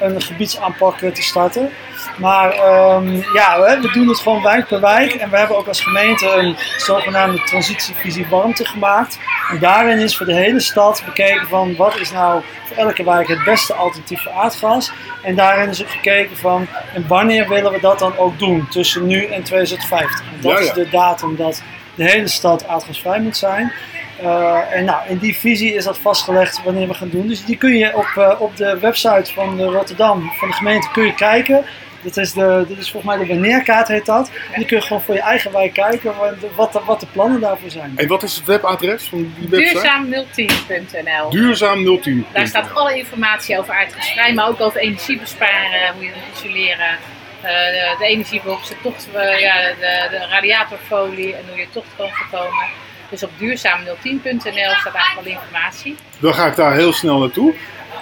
een 0.00 0.22
gebiedsaanpak 0.22 1.00
eh, 1.00 1.12
te 1.12 1.22
starten. 1.22 1.70
Maar 2.18 2.50
ehm, 2.50 3.16
ja, 3.34 3.60
we, 3.60 3.78
we 3.80 3.90
doen 3.92 4.08
het 4.08 4.18
gewoon 4.18 4.42
wijk 4.42 4.66
per 4.66 4.80
wijk. 4.80 5.12
En 5.12 5.30
we 5.30 5.36
hebben 5.36 5.56
ook 5.56 5.66
als 5.66 5.80
gemeente 5.80 6.26
een 6.26 6.56
zogenaamde 6.76 7.42
transitievisie 7.42 8.26
warmte 8.30 8.64
gemaakt. 8.64 9.18
En 9.50 9.58
daarin 9.58 9.98
is 9.98 10.16
voor 10.16 10.26
de 10.26 10.34
hele 10.34 10.60
stad 10.60 11.02
bekeken 11.04 11.48
van 11.48 11.76
wat 11.76 11.96
is 11.96 12.10
nou 12.10 12.42
voor 12.64 12.76
elke 12.76 13.04
wijk 13.04 13.28
het 13.28 13.44
beste 13.44 13.74
alternatief 13.74 14.22
voor 14.22 14.32
aardgas. 14.32 14.92
En 15.22 15.34
daarin 15.34 15.68
is 15.68 15.82
ook 15.82 15.90
gekeken 15.90 16.36
van 16.36 16.66
en 16.94 17.04
wanneer 17.06 17.48
willen 17.48 17.72
we 17.72 17.80
dat 17.80 17.98
dan 17.98 18.16
ook 18.16 18.38
doen 18.38 18.68
tussen 18.68 19.06
nu 19.06 19.24
en 19.24 19.42
2050. 19.42 20.24
Want 20.30 20.42
dat 20.42 20.52
Ja, 20.52 20.58
ja. 20.58 20.64
is 20.64 20.72
de 20.72 20.88
datum 20.90 21.36
dat 21.36 21.62
de 21.94 22.04
hele 22.04 22.28
stad 22.28 22.68
aardgasvrij 22.68 23.20
moet 23.20 23.36
zijn. 23.36 23.72
Eh, 24.20 24.72
en 24.72 24.84
nou, 24.84 25.08
in 25.08 25.18
die 25.18 25.36
visie 25.36 25.74
is 25.74 25.84
dat 25.84 25.98
vastgelegd 25.98 26.62
wanneer 26.62 26.88
we 26.88 26.94
gaan 26.94 27.08
doen. 27.08 27.26
Dus 27.26 27.44
die 27.44 27.56
kun 27.56 27.76
je 27.76 27.96
op, 27.96 28.12
eh, 28.16 28.40
op 28.40 28.56
de 28.56 28.78
website 28.78 29.32
van 29.32 29.56
de 29.56 29.64
Rotterdam, 29.64 30.30
van 30.38 30.48
de 30.48 30.54
gemeente, 30.54 30.90
kun 30.92 31.04
je 31.04 31.14
kijken. 31.14 31.64
Dat 32.04 32.16
is, 32.16 32.32
de, 32.32 32.64
dat 32.68 32.78
is 32.78 32.90
volgens 32.90 33.16
mij 33.16 33.26
de 33.26 33.32
wanneerkaart 33.32 33.88
heet 33.88 34.06
dat. 34.06 34.28
En 34.52 34.58
die 34.58 34.64
kun 34.66 34.76
je 34.76 34.82
gewoon 34.82 35.02
voor 35.02 35.14
je 35.14 35.20
eigen 35.20 35.52
wijk 35.52 35.72
kijken 35.72 36.12
wat, 36.18 36.34
wat, 36.54 36.72
de, 36.72 36.80
wat 36.86 37.00
de 37.00 37.06
plannen 37.12 37.40
daarvoor 37.40 37.70
zijn. 37.70 37.92
En 37.96 38.06
wat 38.08 38.22
is 38.22 38.36
het 38.36 38.44
webadres 38.44 39.04
van 39.08 39.32
die 39.38 39.48
website? 39.48 40.24
Duurzaam010.nl 40.38 41.30
Duurzaam 41.30 42.00
010. 42.02 42.26
Daar 42.32 42.46
staat 42.46 42.74
alle 42.74 42.96
informatie 42.96 43.58
over 43.58 43.74
aardgasvrij, 43.74 44.34
maar 44.34 44.48
ook 44.48 44.60
over 44.60 44.80
energie 44.80 45.18
besparen, 45.18 45.94
hoe 45.94 46.04
je 46.04 46.10
moet 46.14 46.38
isoleren. 46.44 46.98
eh, 47.42 47.50
de, 47.50 47.94
de 47.98 48.06
energiebox, 48.06 48.68
de, 48.68 48.74
tocht, 48.82 49.08
eh, 49.12 49.40
ja, 49.40 49.54
de, 49.80 50.06
de 50.10 50.26
radiatorfolie 50.30 51.34
en 51.34 51.42
hoe 51.48 51.58
je 51.58 51.66
tocht 51.72 51.86
kan 51.96 52.08
voorkomen. 52.12 52.64
Dus 53.10 53.22
op 53.22 53.30
duurzaam010.nl 53.40 54.74
staat 54.80 54.94
eigenlijk 54.94 55.16
alle 55.16 55.28
informatie. 55.28 55.96
Dan 56.18 56.34
ga 56.34 56.46
ik 56.46 56.56
daar 56.56 56.74
heel 56.74 56.92
snel 56.92 57.18
naartoe. 57.18 57.54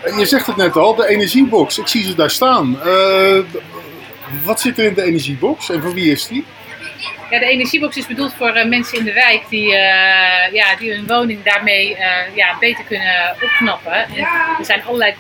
En 0.04 0.18
Je 0.18 0.26
zegt 0.26 0.46
het 0.46 0.56
net 0.56 0.76
al, 0.76 0.94
de 0.94 1.06
energiebox. 1.08 1.78
Ik 1.78 1.86
zie 1.88 2.04
ze 2.04 2.14
daar 2.14 2.30
staan. 2.30 2.78
Eh, 2.84 3.38
wat 4.44 4.61
zit 4.61 4.78
er 4.78 4.85
in 4.85 4.94
de 4.94 5.02
energiebox 5.02 5.70
en 5.70 5.82
voor 5.82 5.94
wie 5.94 6.11
is 6.11 6.26
die? 6.26 6.44
Ja, 7.32 7.38
de 7.38 7.46
energiebox 7.46 7.96
is 7.96 8.06
bedoeld 8.06 8.35
voor 8.35 8.52
eh, 8.52 8.68
mensen 8.68 8.98
in 8.98 9.04
de 9.04 9.12
wijk 9.12 9.48
die, 9.48 9.76
eh, 9.76 10.52
ja, 10.52 10.76
die 10.76 10.92
hun 10.92 11.06
woning 11.06 11.42
daarmee 11.42 11.96
eh, 11.96 12.37
ja, 12.37 12.58
beter 12.58 12.85
kunnen 12.85 13.37
opknappen. 13.42 13.92
En 13.92 14.26
er 14.58 14.64
zijn 14.64 14.85
allerlei 14.85 15.14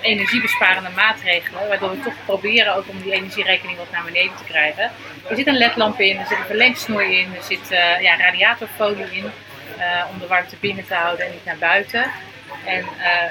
energiebesparende 0.00 0.88
maatregelen, 0.94 1.68
waardoor 1.68 1.90
we 1.90 2.00
toch 2.00 2.14
proberen 2.24 2.74
ook 2.74 2.88
om 2.88 3.02
die 3.02 3.12
energierekening 3.12 3.78
wat 3.78 3.90
naar 3.92 4.04
beneden 4.04 4.36
te 4.36 4.44
krijgen. 4.44 4.90
Er 5.28 5.36
zit 5.36 5.46
een 5.46 5.58
ledlamp 5.58 6.00
in, 6.00 6.18
er 6.18 6.26
zit 6.26 6.38
een 6.38 6.44
verlengsnoer 6.44 7.02
in, 7.02 7.34
er 7.36 7.42
zit 7.42 7.68
ja, 8.00 8.16
radiatorfolie 8.16 9.06
in 9.12 9.24
om 10.12 10.18
de 10.18 10.26
warmte 10.28 10.56
binnen 10.60 10.86
te 10.86 10.94
houden 10.94 11.26
en 11.26 11.32
niet 11.32 11.44
naar 11.44 11.58
buiten. 11.58 12.10
En 12.64 12.84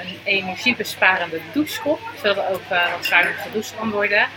een 0.04 0.18
energiebesparende 0.24 1.40
douchekop, 1.54 2.00
zodat 2.22 2.38
er 2.38 2.50
ook 2.54 2.70
wat 2.70 3.06
zuiniger 3.06 3.42
gedoucht 3.42 3.74
kan 3.80 3.92
worden. 3.92 4.28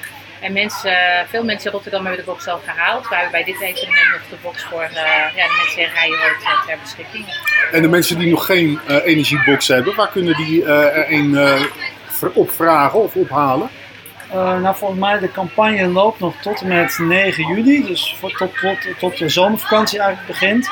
En 0.41 0.53
mensen, 0.53 1.27
veel 1.29 1.45
mensen 1.45 1.67
in 1.67 1.73
Rotterdam 1.73 2.07
hebben 2.07 2.25
de 2.25 2.31
box 2.31 2.49
al 2.49 2.61
gehaald. 2.67 3.09
We 3.09 3.15
hebben 3.15 3.33
bij 3.33 3.45
dit 3.45 3.61
evenement 3.61 4.11
nog 4.13 4.21
de 4.31 4.37
box 4.43 4.65
voor 4.65 4.83
eh, 4.83 4.95
ja, 5.37 5.47
de 5.47 5.63
mensen 5.63 5.83
in 5.83 5.89
Rijenhoort 5.95 6.43
eh, 6.43 6.67
ter 6.67 6.79
beschikking. 6.83 7.25
En 7.73 7.83
de 7.83 7.89
mensen 7.89 8.19
die 8.19 8.31
nog 8.31 8.47
geen 8.47 8.81
eh, 8.87 8.97
energiebox 9.05 9.69
hebben, 9.69 9.95
waar 9.95 10.09
kunnen 10.09 10.37
die 10.37 10.65
eh, 10.65 10.97
er 10.97 11.13
een 11.13 11.37
eh, 11.37 12.37
opvragen 12.37 13.03
of 13.03 13.15
ophalen? 13.15 13.71
Eh, 14.31 14.61
nou, 14.61 14.77
volgens 14.77 15.01
mij 15.01 15.19
de 15.19 15.31
campagne 15.31 15.87
loopt 15.87 16.21
nog 16.21 16.35
tot 16.43 16.61
en 16.61 16.69
met 16.69 16.99
9 16.99 17.55
juli, 17.55 17.87
dus 17.87 18.17
voor, 18.19 18.37
tot, 18.37 18.59
tot, 18.61 18.99
tot 18.99 19.19
de 19.19 19.29
zomervakantie 19.29 19.99
eigenlijk 19.99 20.29
begint. 20.29 20.71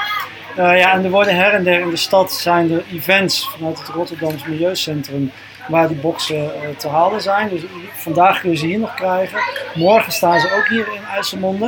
Eh, 0.57 0.79
ja, 0.79 0.93
en 0.93 1.05
er 1.05 1.11
worden 1.11 1.37
her 1.37 1.53
en 1.53 1.65
der 1.65 1.81
in 1.81 1.91
de 1.91 1.97
stad 1.97 2.33
zijn 2.33 2.73
er 2.73 2.83
events 2.93 3.51
vanuit 3.57 3.79
het 3.79 3.89
Rotterdams 3.89 4.45
Milieucentrum 4.45 5.33
waar 5.69 5.89
die 5.89 5.97
boxen 5.97 6.63
eh, 6.63 6.69
te 6.77 6.89
halen 6.89 7.23
zijn. 7.23 7.49
Dus 7.49 7.61
vandaag 7.93 8.41
kun 8.41 8.51
je 8.51 8.57
ze 8.57 8.67
hier 8.67 8.79
nog 8.79 8.95
krijgen. 8.95 9.39
Morgen 9.75 10.13
staan 10.13 10.41
ze 10.41 10.55
ook 10.57 10.69
hier 10.69 10.93
in 10.95 11.05
IJsselmonde, 11.15 11.67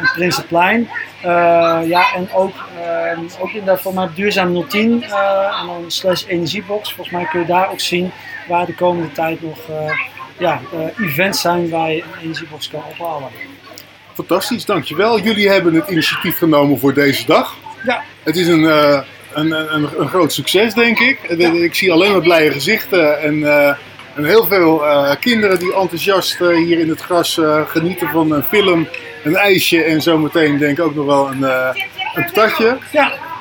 in 0.00 0.10
Prinsenplein. 0.14 0.88
Eh, 1.24 1.88
ja, 1.88 2.14
en 2.14 2.28
ook, 2.32 2.54
eh, 2.82 3.40
ook 3.40 3.50
in 3.50 3.78
voor 3.78 3.94
mij 3.94 4.08
duurzaam 4.14 4.68
010 4.68 5.02
eh, 5.02 5.60
en 5.60 5.66
dan 5.66 5.84
slash 5.86 6.24
energiebox. 6.26 6.92
Volgens 6.92 7.16
mij 7.16 7.24
kun 7.24 7.40
je 7.40 7.46
daar 7.46 7.70
ook 7.70 7.80
zien 7.80 8.10
waar 8.48 8.66
de 8.66 8.74
komende 8.74 9.12
tijd 9.12 9.42
nog 9.42 9.58
ja, 10.38 10.60
events 11.00 11.40
zijn 11.40 11.70
waar 11.70 11.90
je 11.90 12.02
een 12.02 12.22
energiebox 12.22 12.70
kan 12.70 12.82
ophalen. 12.90 13.28
Fantastisch, 14.14 14.64
dankjewel. 14.64 15.20
Jullie 15.20 15.48
hebben 15.48 15.74
het 15.74 15.88
initiatief 15.88 16.38
genomen 16.38 16.78
voor 16.78 16.94
deze 16.94 17.26
dag. 17.26 17.56
Ja. 17.84 18.02
Het 18.22 18.36
is 18.36 18.48
een, 18.48 19.04
een, 19.34 19.74
een, 19.74 19.88
een 19.98 20.08
groot 20.08 20.32
succes, 20.32 20.74
denk 20.74 20.98
ik. 20.98 21.18
Eh, 21.22 21.62
Ik 21.62 21.74
zie 21.74 21.92
alleen 21.92 22.12
maar 22.12 22.20
blije 22.20 22.50
gezichten 22.50 23.20
en, 23.20 23.44
eh, 23.44 23.74
en 24.14 24.24
heel 24.24 24.46
veel 24.46 24.86
eh, 24.86 25.10
kinderen 25.20 25.58
die 25.58 25.74
enthousiast 25.74 26.38
hier 26.38 26.78
in 26.78 26.88
het 26.88 27.00
gras 27.00 27.40
genieten 27.66 28.08
van 28.08 28.32
een 28.32 28.42
film, 28.42 28.88
een 29.24 29.36
ijsje 29.36 29.82
en 29.82 30.02
zometeen 30.02 30.58
denk 30.58 30.78
ik 30.78 30.84
ook 30.84 30.94
nog 30.94 31.06
wel 31.06 31.28
een, 31.28 31.42
een 32.14 32.24
patatje. 32.32 32.78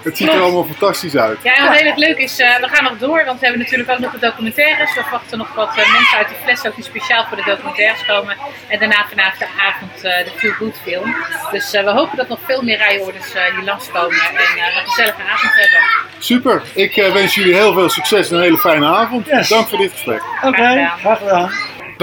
Het 0.03 0.17
ziet 0.17 0.27
er 0.27 0.41
allemaal 0.41 0.63
fantastisch 0.63 1.15
uit. 1.15 1.37
Ja, 1.43 1.55
en 1.55 1.67
wat 1.67 1.77
heel 1.77 1.87
erg 1.87 1.95
leuk 1.95 2.17
is, 2.17 2.39
eh, 2.39 2.59
we 2.59 2.67
gaan 2.67 2.83
nog 2.83 2.97
door, 2.97 3.25
want 3.25 3.39
we 3.39 3.45
hebben 3.45 3.63
natuurlijk 3.63 3.91
ook 3.91 3.99
nog 3.99 4.11
de 4.11 4.19
documentaires. 4.19 4.95
We 4.95 5.01
verwachten 5.01 5.37
nog 5.37 5.53
wat 5.53 5.69
eh, 5.69 5.91
mensen 5.91 6.17
uit 6.17 6.27
de 6.27 6.35
fles 6.43 6.65
ook 6.65 6.75
die 6.75 6.83
speciaal 6.83 7.25
voor 7.25 7.37
de 7.37 7.43
documentaires 7.43 8.05
komen. 8.05 8.37
En 8.67 8.79
daarna 8.79 9.05
vanavond 9.09 9.39
de 9.39 9.47
avond 9.69 10.03
eh, 10.03 10.25
de 10.25 10.31
Feel 10.35 10.51
Good 10.51 10.77
film. 10.83 11.15
Dus 11.51 11.71
we 11.71 11.91
hopen 11.91 12.17
dat 12.17 12.27
nog 12.27 12.39
veel 12.45 12.61
meer 12.61 12.77
rijorders 12.77 13.33
eh 13.33 13.43
hier 13.55 13.63
langskomen 13.63 14.17
en 14.17 14.35
eh, 14.35 14.75
een 14.77 14.87
gezellige 14.89 15.21
avond 15.21 15.53
hebben. 15.53 15.79
Super, 16.17 16.61
ik 16.73 16.95
wens 17.13 17.35
jullie 17.35 17.55
heel 17.55 17.73
veel 17.73 17.89
succes 17.89 18.29
en 18.29 18.35
een 18.35 18.41
hele 18.41 18.57
fijne 18.57 18.85
avond. 18.85 19.25
Yes. 19.27 19.49
Dank 19.49 19.67
voor 19.67 19.77
dit 19.77 19.91
gesprek. 19.91 20.21
oké, 20.41 20.55
gedaan. 20.55 20.99
graag 20.99 21.17
gedaan. 21.17 21.51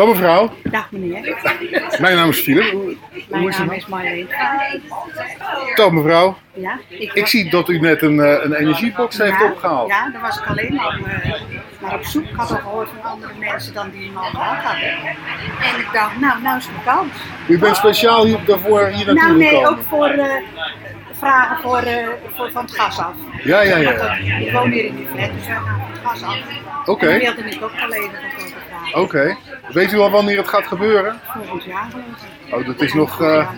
Dan 0.00 0.08
mevrouw, 0.08 0.50
Dag 0.70 0.90
meneer, 0.90 1.36
mijn 2.00 2.16
naam 2.16 2.28
is 2.28 2.40
Philip. 2.40 2.70
Hoe- 2.72 2.96
mijn 3.28 3.48
is 3.48 3.56
het 3.56 3.66
naam 3.66 3.76
is 3.76 3.86
Marleen. 3.86 4.28
Dag 5.74 5.90
mevrouw, 5.90 6.36
Ja, 6.54 6.78
ik, 6.88 7.12
ik 7.12 7.26
zie 7.26 7.50
dat 7.50 7.68
u 7.68 7.78
net 7.80 8.02
een, 8.02 8.20
eh, 8.20 8.44
een 8.44 8.52
energiebox 8.54 9.18
heeft 9.18 9.42
opgehaald. 9.42 9.88
Ja, 9.88 10.10
daar 10.12 10.20
was 10.20 10.38
ik 10.38 10.46
alleen 10.46 10.78
al 10.80 10.92
naar 11.80 11.94
op 11.94 12.04
zoek. 12.04 12.24
Ik 12.24 12.34
had 12.36 12.50
al 12.50 12.56
gehoord 12.56 12.88
van 13.00 13.10
andere 13.10 13.32
mensen 13.38 13.74
dan 13.74 13.90
die 13.90 14.06
hem 14.06 14.16
al 14.16 14.30
gehad 14.30 14.62
hadden. 14.64 14.88
En 15.60 15.80
ik 15.80 15.88
dacht, 15.92 16.20
nou, 16.20 16.42
nou 16.42 16.56
is 16.58 16.66
mijn 16.66 16.96
kans. 16.96 17.12
U 17.48 17.58
bent 17.58 17.76
speciaal 17.76 18.24
hier, 18.24 18.38
daarvoor 18.46 18.86
hier 18.86 19.06
naartoe 19.06 19.14
Nou 19.14 19.36
nee, 19.36 19.48
gekomen? 19.48 19.70
ook 19.70 19.78
voor 19.88 20.06
eh, 20.08 20.34
vragen 21.12 21.56
voor, 21.62 21.82
voor 22.36 22.50
van 22.50 22.64
het 22.64 22.74
gas 22.74 22.98
af. 22.98 23.12
Ja, 23.42 23.60
ja, 23.60 23.76
ja. 23.76 23.90
Ik 24.38 24.52
woon 24.52 24.70
hier 24.70 24.84
in 24.84 24.96
die 24.96 25.06
flat, 25.14 25.30
dus 25.36 25.46
wij 25.46 25.56
gaan 25.56 25.80
van 25.80 25.90
het 25.90 26.00
gas 26.04 26.22
af. 26.22 26.38
Oké. 26.84 27.06
En 27.06 27.20
daar 27.24 27.34
wilde 27.34 27.50
ik 27.50 27.62
ook 27.62 27.70
op 27.70 27.78
Oké. 28.94 29.36
Weet 29.72 29.92
u 29.92 29.98
al 29.98 30.10
wanneer 30.10 30.36
het 30.36 30.48
gaat 30.48 30.66
gebeuren? 30.66 31.20
Volgend 31.36 31.64
jaar. 31.64 31.88
Oh, 32.50 32.66
dat 32.66 32.80
is 32.80 32.92
nog, 32.94 33.22
eh, 33.22 33.48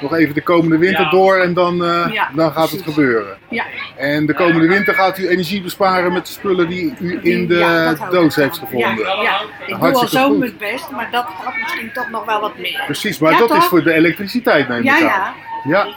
nog 0.00 0.14
even 0.14 0.34
de 0.34 0.40
komende 0.42 0.78
winter 0.78 1.10
door 1.10 1.36
en 1.36 1.54
dan, 1.54 1.84
eh, 1.84 2.12
Ja, 2.12 2.28
dan 2.34 2.52
gaat 2.52 2.70
het 2.70 2.82
gebeuren. 2.82 3.36
Ja, 3.48 3.64
En 3.96 4.26
de 4.26 4.34
komende 4.34 4.66
winter 4.68 4.94
gaat 4.94 5.18
u 5.18 5.28
energie 5.28 5.62
besparen 5.62 6.12
met 6.12 6.26
de 6.26 6.32
spullen 6.32 6.68
die 6.68 6.94
u 7.00 7.18
in 7.22 7.46
de 7.46 7.54
ja, 7.54 7.94
doos 8.10 8.36
heeft 8.36 8.58
gevonden. 8.58 8.98
Ja, 8.98 9.22
ja. 9.22 9.40
ik 9.66 9.80
doe 9.80 9.92
al 9.92 10.06
zo 10.08 10.28
goed. 10.28 10.38
mijn 10.38 10.56
best, 10.58 10.90
maar 10.90 11.08
dat 11.10 11.24
had 11.44 11.54
misschien 11.62 11.90
toch 11.92 12.10
nog 12.10 12.24
wel 12.24 12.40
wat 12.40 12.58
meer. 12.58 12.82
Precies, 12.86 13.18
maar 13.18 13.32
Ja, 13.32 13.38
dat 13.38 13.54
is 13.56 13.64
voor 13.64 13.82
de 13.82 13.92
elektriciteit 13.92 14.68
neem 14.68 14.82
ik 14.82 14.90
aan. 14.90 14.98
ja. 14.98 15.04
Ja, 15.04 15.32
ja. 15.64 15.88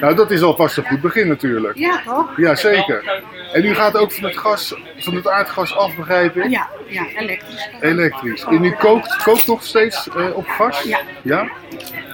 Nou, 0.00 0.14
dat 0.14 0.30
is 0.30 0.42
alvast 0.42 0.76
een 0.76 0.84
goed 0.84 1.00
begin 1.00 1.28
natuurlijk. 1.28 1.78
Ja, 1.78 2.02
toch? 2.04 2.36
Ja, 2.36 2.54
zeker. 2.54 3.22
En 3.52 3.64
u 3.64 3.74
gaat 3.74 3.96
ook 3.96 4.12
van 4.12 4.24
het, 4.24 4.36
gas, 4.36 4.74
van 4.98 5.14
het 5.14 5.28
aardgas 5.28 5.76
af, 5.76 5.96
begrijp 5.96 6.36
ik? 6.36 6.50
Ja, 6.50 6.68
ja, 6.86 7.06
elektrisch. 7.16 7.68
Elektrisch. 7.80 8.44
En 8.44 8.64
u 8.64 8.72
kookt, 8.72 9.22
kookt 9.22 9.46
nog 9.46 9.62
steeds 9.62 10.08
eh, 10.08 10.36
op 10.36 10.48
gas? 10.48 10.82
Ja. 10.82 11.00
ja. 11.22 11.48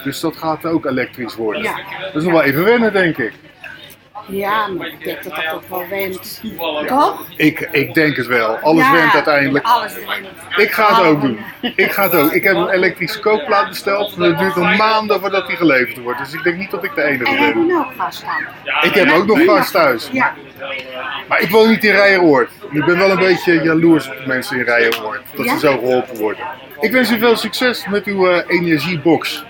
Dus 0.04 0.20
dat 0.20 0.36
gaat 0.36 0.66
ook 0.66 0.86
elektrisch 0.86 1.36
worden. 1.36 1.62
Ja. 1.62 1.74
Dat 2.12 2.14
is 2.14 2.22
nog 2.22 2.32
wel 2.32 2.42
even 2.42 2.64
wennen, 2.64 2.92
denk 2.92 3.18
ik. 3.18 3.32
Ja, 4.26 4.66
maar 4.66 4.87
ik 4.87 5.04
denk 5.04 5.22
dat 5.22 5.35
dat 5.35 5.54
ook 5.54 5.68
wel 5.68 5.88
went. 5.88 6.40
Toch? 6.87 7.24
Ik, 7.37 7.68
ik 7.72 7.94
denk 7.94 8.16
het 8.16 8.26
wel. 8.26 8.56
Alles 8.56 8.85
Ja, 8.85 8.92
went 8.92 9.14
uiteindelijk. 9.14 9.64
Alles. 9.64 9.94
Ik 10.56 10.70
ga 10.70 10.94
het 10.94 11.04
ook 11.06 11.20
doen. 11.20 11.38
Ik 11.76 11.92
ga 11.92 12.02
het 12.02 12.14
ook. 12.14 12.33
Ik 12.33 12.44
heb 12.44 12.56
een 12.56 12.68
elektrische 12.68 13.20
kookplaat 13.20 13.68
besteld. 13.68 14.14
En 14.16 14.22
het 14.22 14.38
duurt 14.38 14.56
nog 14.56 14.76
maanden 14.76 15.20
voordat 15.20 15.46
die 15.46 15.56
geleverd 15.56 15.98
wordt. 15.98 16.18
Dus 16.18 16.33
ik 16.33 16.42
denk 16.42 16.56
niet 16.56 16.70
dat 16.70 16.85
ik 16.85 16.94
de 16.94 17.02
enige 17.02 17.24
En 17.30 17.37
hebben 17.37 17.66
ben. 17.66 17.66
we 17.66 17.72
nou 17.72 17.87
gas 17.98 18.16
staan? 18.16 18.44
Ik 18.83 18.94
heb 18.94 19.11
ook 19.11 19.26
nog 19.26 19.44
gas 19.44 19.70
thuis. 19.70 20.09
Ja, 20.12 20.35
Maar 21.28 21.40
ik 21.40 21.50
woon 21.50 21.68
niet 21.68 21.85
in 21.85 21.92
Rijenoord. 21.94 22.50
Ik 22.70 22.85
ben 22.85 22.98
wel 22.98 23.11
een 23.11 23.18
beetje 23.18 23.62
jaloers 23.62 24.09
op 24.09 24.16
de 24.16 24.26
mensen 24.26 24.59
in 24.59 24.64
Rijenoord. 24.64 25.20
Dat 25.37 25.48
ze 25.48 25.59
zo 25.59 25.78
geholpen 25.78 26.16
worden. 26.16 26.44
Ik 26.80 26.92
wens 26.92 27.11
u 27.11 27.18
veel 27.18 27.37
succes 27.37 27.87
met 27.87 28.04
uw 28.04 28.28
eh, 28.28 28.42
energiebox. 28.46 29.44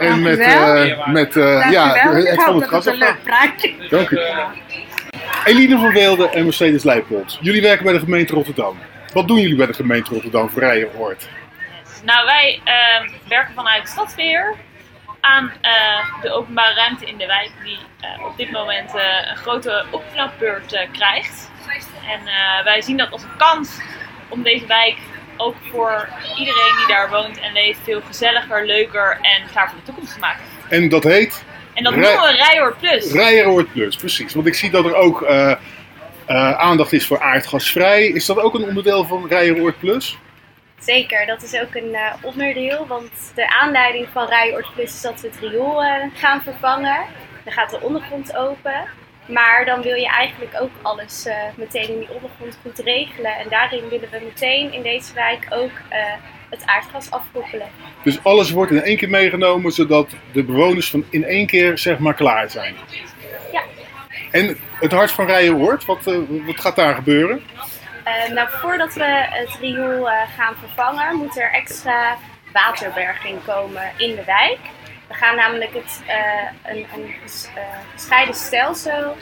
En 0.00 0.22
met, 0.22 0.38
eh, 0.38 1.06
met 1.06 1.36
eh, 1.36 1.70
ja, 1.70 1.94
het 1.94 2.42
van 2.42 2.60
het 2.60 2.68
gas 2.68 2.84
het 2.84 2.94
een 2.94 3.00
leuk 3.00 3.22
praatje 3.22 3.74
Dank 3.88 4.10
u. 4.10 4.20
Eline 5.44 5.78
van 5.78 5.92
Weelde 5.92 6.30
en 6.30 6.44
Mercedes 6.44 6.82
Leipold. 6.82 7.38
Jullie 7.40 7.62
werken 7.62 7.84
bij 7.84 7.92
de 7.92 7.98
gemeente 7.98 8.34
Rotterdam. 8.34 8.78
Wat 9.12 9.28
doen 9.28 9.40
jullie 9.40 9.56
bij 9.56 9.66
de 9.66 9.72
gemeente 9.72 10.12
Rotterdam 10.12 10.50
voor 10.50 10.62
Rijenoord? 10.62 11.28
Nou, 12.04 12.26
wij 12.26 12.60
ehm, 12.64 13.10
werken 13.28 13.54
vanuit 13.54 13.88
Stadsbeheer 13.88 14.54
aan 15.20 15.52
eh, 15.60 16.22
de 16.22 16.30
openbare 16.30 16.74
ruimte 16.74 17.06
in 17.06 17.16
de 17.16 17.26
wijk, 17.26 17.50
die 17.64 17.78
eh, 18.00 18.24
op 18.24 18.36
dit 18.36 18.50
moment 18.50 18.94
eh, 18.94 19.30
een 19.30 19.36
grote 19.36 19.84
opknapbeurt 19.90 20.88
krijgt. 20.92 21.50
En 22.08 22.26
eh, 22.26 22.64
wij 22.64 22.82
zien 22.82 22.96
dat 22.96 23.10
als 23.10 23.22
een 23.22 23.36
kans 23.36 23.80
om 24.28 24.42
deze 24.42 24.66
wijk 24.66 24.98
ook 25.40 25.54
voor 25.70 26.08
iedereen 26.38 26.76
die 26.76 26.86
daar 26.86 27.10
woont 27.10 27.40
en 27.40 27.52
leeft 27.52 27.78
veel 27.84 28.00
gezelliger, 28.00 28.66
leuker 28.66 29.18
en 29.22 29.50
klaar 29.50 29.68
voor 29.68 29.78
de 29.78 29.84
toekomst 29.84 30.18
maken. 30.18 30.44
En 30.68 30.88
dat 30.88 31.04
heet 31.04 31.44
En 31.74 31.84
dat 31.84 31.92
noemen 31.92 32.20
we 32.20 32.32
Rijhoor 32.32 32.76
Plus. 32.76 33.12
Rijenoord 33.12 33.72
Plus, 33.72 33.96
precies. 33.96 34.34
Want 34.34 34.46
ik 34.46 34.54
zie 34.54 34.70
dat 34.70 34.84
er 34.84 34.94
ook 34.94 35.22
eh, 35.22 35.50
eh, 35.50 36.52
aandacht 36.52 36.92
is 36.92 37.06
voor 37.06 37.20
aardgasvrij. 37.20 38.06
Is 38.06 38.26
dat 38.26 38.38
ook 38.38 38.54
een 38.54 38.64
onderdeel 38.64 39.04
van 39.04 39.26
Rijenoord 39.28 39.78
Plus? 39.78 40.18
Zeker, 40.78 41.26
dat 41.26 41.42
is 41.42 41.60
ook 41.60 41.74
een 41.74 41.94
eh, 41.94 42.12
onderdeel. 42.22 42.86
Want 42.86 43.10
de 43.34 43.48
aanleiding 43.60 44.08
van 44.12 44.26
Rijord 44.26 44.66
Plus 44.74 44.94
is 44.94 45.00
dat 45.00 45.20
we 45.20 45.28
het 45.28 45.36
riool 45.40 45.82
gaan 46.14 46.42
vervangen. 46.42 46.98
Dan 47.44 47.52
gaat 47.52 47.70
de 47.70 47.80
ondergrond 47.80 48.36
open. 48.36 48.99
Maar 49.26 49.64
dan 49.64 49.82
wil 49.82 49.94
je 49.94 50.08
eigenlijk 50.08 50.56
ook 50.60 50.70
alles 50.82 51.26
eh, 51.26 51.36
meteen 51.56 51.88
in 51.88 51.98
die 51.98 52.14
ondergrond 52.14 52.58
goed 52.62 52.78
regelen. 52.78 53.36
En 53.36 53.48
daarin 53.48 53.88
willen 53.88 54.10
we 54.10 54.20
meteen 54.24 54.72
in 54.72 54.82
deze 54.82 55.14
wijk 55.14 55.46
ook 55.50 55.70
eh, 55.88 55.98
het 56.50 56.62
aardgas 56.66 57.10
afkoppelen. 57.10 57.66
Dus 58.04 58.24
alles 58.24 58.50
wordt 58.50 58.72
in 58.72 58.82
één 58.82 58.96
keer 58.96 59.10
meegenomen, 59.10 59.72
zodat 59.72 60.10
de 60.32 60.44
bewoners 60.44 60.90
van 60.90 61.04
in 61.10 61.24
één 61.24 61.46
keer 61.46 61.78
zeg 61.78 61.98
maar 61.98 62.14
klaar 62.14 62.50
zijn. 62.50 62.74
Ja. 63.52 63.62
En 64.30 64.58
het 64.80 64.92
hart 64.92 65.10
van 65.10 65.26
Rijenoord, 65.26 65.84
wat, 65.84 66.06
eh, 66.06 66.18
wat 66.46 66.60
gaat 66.60 66.76
daar 66.76 66.94
gebeuren? 66.94 67.42
Nou, 68.34 68.48
voordat 68.50 68.94
we 68.94 69.26
het 69.30 69.56
riool 69.60 70.04
gaan 70.36 70.54
vervangen, 70.60 71.16
moet 71.16 71.38
er 71.38 71.52
extra 71.52 72.16
waterberging 72.52 73.44
komen 73.44 73.92
in 73.96 74.14
de 74.14 74.24
wijk. 74.24 74.58
We 75.10 75.16
gaan 75.16 75.36
namelijk 75.36 75.74
het, 75.74 76.02
eh, 76.06 76.72
een, 76.72 76.86
een 76.94 77.14
eh, 77.54 77.62
gescheiden 77.94 78.34
stelsel 78.34 79.16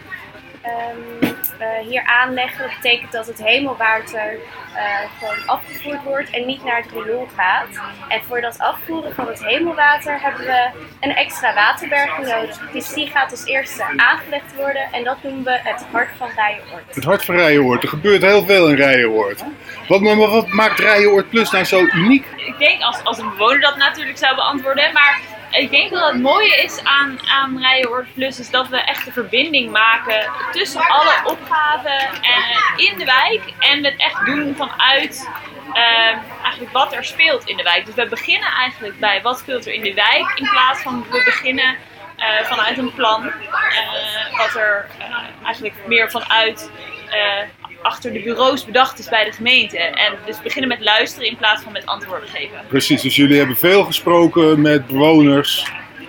ehm, 0.62 1.33
eh, 1.59 1.87
hier 1.88 2.05
aanleggen. 2.05 2.59
Dat 2.59 2.77
betekent 2.83 3.12
dat 3.12 3.27
het 3.27 3.42
hemelwater 3.42 4.38
eh, 4.74 4.85
gewoon 5.18 5.46
afgevoerd 5.46 6.03
wordt 6.03 6.31
en 6.31 6.46
niet 6.46 6.64
naar 6.64 6.77
het 6.77 6.90
riool 6.92 7.29
gaat. 7.37 7.68
En 8.09 8.20
voor 8.24 8.40
dat 8.40 8.59
afvoeren 8.59 9.14
van 9.14 9.27
het 9.27 9.44
hemelwater 9.44 10.20
hebben 10.20 10.46
we 10.46 10.70
een 11.01 11.14
extra 11.14 11.55
waterberging 11.55 12.27
nodig. 12.27 12.70
Dus 12.72 12.92
die 12.92 13.07
gaat 13.07 13.31
als 13.31 13.44
eerste 13.44 13.85
aangelegd 13.96 14.57
worden 14.57 14.92
en 14.92 15.05
dat 15.05 15.22
noemen 15.22 15.44
we 15.44 15.59
het 15.62 15.85
hart 15.90 16.09
van 16.16 16.29
Rijenoord. 16.37 16.94
Het 16.94 17.05
hart 17.05 17.24
van 17.24 17.35
Rijenoord. 17.35 17.83
Er 17.83 17.88
gebeurt 17.88 18.22
heel 18.22 18.44
veel 18.44 18.68
in 18.68 18.77
Rijenoord. 18.77 19.44
Wat, 19.88 20.01
maar 20.01 20.16
wat 20.16 20.48
maakt 20.48 20.79
Rijenoord 20.79 21.29
Plus 21.29 21.51
nou 21.51 21.64
zo 21.64 21.81
uniek? 21.81 22.27
ik 22.37 22.59
denk 22.59 22.83
als, 22.83 23.05
als 23.05 23.18
een 23.18 23.31
bewoner 23.31 23.61
dat 23.61 23.77
natuurlijk 23.77 24.18
zou 24.18 24.35
beantwoorden. 24.35 24.92
Maar 24.92 25.20
ik 25.50 25.70
denk 25.70 25.90
dat 25.90 26.12
het 26.12 26.20
mooie 26.22 26.56
is 26.56 26.84
aan, 26.84 27.18
aan 27.28 27.58
Rijenoord 27.58 28.14
Plus 28.14 28.38
is 28.40 28.50
dat 28.50 28.68
we 28.68 28.76
echt 28.76 29.06
een 29.06 29.12
verbinding 29.12 29.70
maken 29.70 30.30
tussen 30.52 30.80
alle 30.87 31.14
opgaven 31.24 31.98
en, 32.08 32.42
in 32.76 32.98
de 32.98 33.04
wijk. 33.04 33.42
En 33.58 33.84
het 33.84 33.94
echt 33.96 34.24
doen 34.26 34.54
vanuit 34.56 35.28
eh, 35.72 36.16
eigenlijk 36.42 36.72
wat 36.72 36.92
er 36.92 37.04
speelt 37.04 37.44
in 37.48 37.56
de 37.56 37.62
wijk. 37.62 37.87
Dus 37.87 37.94
we 37.94 38.06
beginnen 38.08 38.48
eigenlijk 38.52 39.00
bij 39.00 39.22
wat 39.22 39.38
speelt 39.38 39.66
er 39.66 39.72
in 39.72 39.82
de 39.82 39.94
wijk. 39.94 40.32
In 40.34 40.48
plaats 40.50 40.82
van 40.82 41.06
we 41.11 41.22
beginnen 41.24 41.76
eh, 42.16 42.44
vanuit 42.44 42.78
een 42.78 42.94
plan. 42.94 43.26
eh, 43.26 44.38
wat 44.38 44.54
er 44.54 44.87
eh, 44.98 45.44
eigenlijk 45.44 45.74
meer 45.87 46.11
vanuit 46.11 46.70
eh, 47.11 47.42
achter 47.82 48.12
de 48.12 48.20
bureaus 48.20 48.64
bedacht 48.64 48.98
is 48.98 49.08
bij 49.08 49.24
de 49.24 49.32
gemeente. 49.32 49.78
En 49.78 50.12
dus 50.26 50.42
beginnen 50.42 50.68
met 50.68 50.80
luisteren 50.80 51.28
in 51.28 51.36
plaats 51.36 51.62
van 51.62 51.72
met 51.72 51.86
antwoorden 51.86 52.28
geven. 52.28 52.60
Precies, 52.68 53.02
dus 53.02 53.16
jullie 53.16 53.38
hebben 53.38 53.56
veel 53.56 53.84
gesproken 53.84 54.60
met 54.60 54.86
bewoners. 54.86 55.64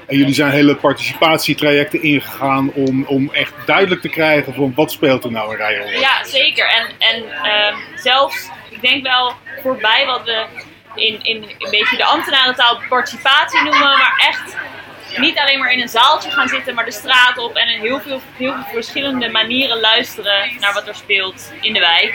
En 0.08 0.18
jullie 0.18 0.34
zijn 0.34 0.52
hele 0.52 0.76
participatietrajecten 0.76 2.02
ingegaan 2.02 2.74
om, 2.74 3.06
om 3.06 3.30
echt 3.34 3.54
duidelijk 3.66 4.02
te 4.02 4.10
krijgen 4.10 4.54
van 4.54 4.74
wat 4.76 4.92
speelt 4.92 5.24
er 5.24 5.32
nou 5.32 5.52
in 5.52 5.58
Rijnhoorn. 5.58 6.00
Ja, 6.00 6.24
zeker. 6.24 6.68
En, 6.68 6.86
en 6.98 7.32
ehm, 7.44 7.76
zelfs, 7.96 8.50
ik 8.70 8.82
denk 8.82 9.04
wel 9.04 9.34
voorbij 9.62 10.06
wat 10.06 10.24
we 10.24 10.46
in, 10.96 11.24
in 11.24 11.44
een 11.44 11.70
beetje 11.70 11.98
de 11.98 12.06
ambtenarentaal 12.06 12.82
participatie 12.90 13.64
noemen, 13.64 13.80
maar 13.80 14.26
echt 14.28 14.56
niet 15.18 15.40
alleen 15.40 15.60
maar 15.60 15.72
in 15.72 15.82
een 15.82 15.90
zaaltje 15.90 16.32
gaan 16.32 16.48
zitten, 16.48 16.76
maar 16.76 16.86
de 16.86 16.92
straat 16.92 17.38
op 17.38 17.56
en 17.56 17.68
in 17.68 17.80
heel 17.80 18.00
veel, 18.00 18.22
heel 18.38 18.54
veel 18.54 18.64
verschillende 18.72 19.30
manieren 19.30 19.80
luisteren 19.80 20.50
naar 20.60 20.74
wat 20.74 20.88
er 20.88 20.96
speelt 20.96 21.52
in 21.62 21.74
de 21.74 21.80
wijk. 21.80 22.14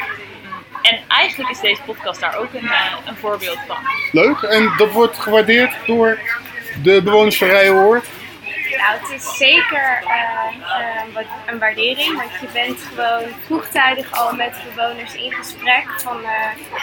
En 0.83 0.99
eigenlijk 1.09 1.51
is 1.51 1.61
deze 1.61 1.83
podcast 1.83 2.21
daar 2.21 2.37
ook 2.37 2.55
een, 2.55 2.69
eh, 2.69 2.93
een 3.05 3.17
voorbeeld 3.17 3.59
van. 3.67 3.77
Leuk, 4.13 4.43
en 4.43 4.73
dat 4.77 4.91
wordt 4.93 5.19
gewaardeerd 5.19 5.73
door 5.87 6.19
de 6.83 7.03
bewoners 7.03 7.39
van. 7.39 7.49
Nou, 8.77 8.99
het 9.01 9.11
is 9.11 9.37
zeker 9.37 10.03
eh, 10.07 10.11
eh, 10.79 11.15
wat- 11.15 11.25
een 11.47 11.59
waardering, 11.59 12.17
want 12.17 12.31
je 12.41 12.47
bent 12.53 12.79
gewoon 12.95 13.23
vroegtijdig 13.47 14.13
al 14.13 14.33
met 14.35 14.53
bewoners 14.75 15.15
in 15.15 15.33
gesprek 15.33 15.85
van 15.97 16.25
eh, 16.25 16.31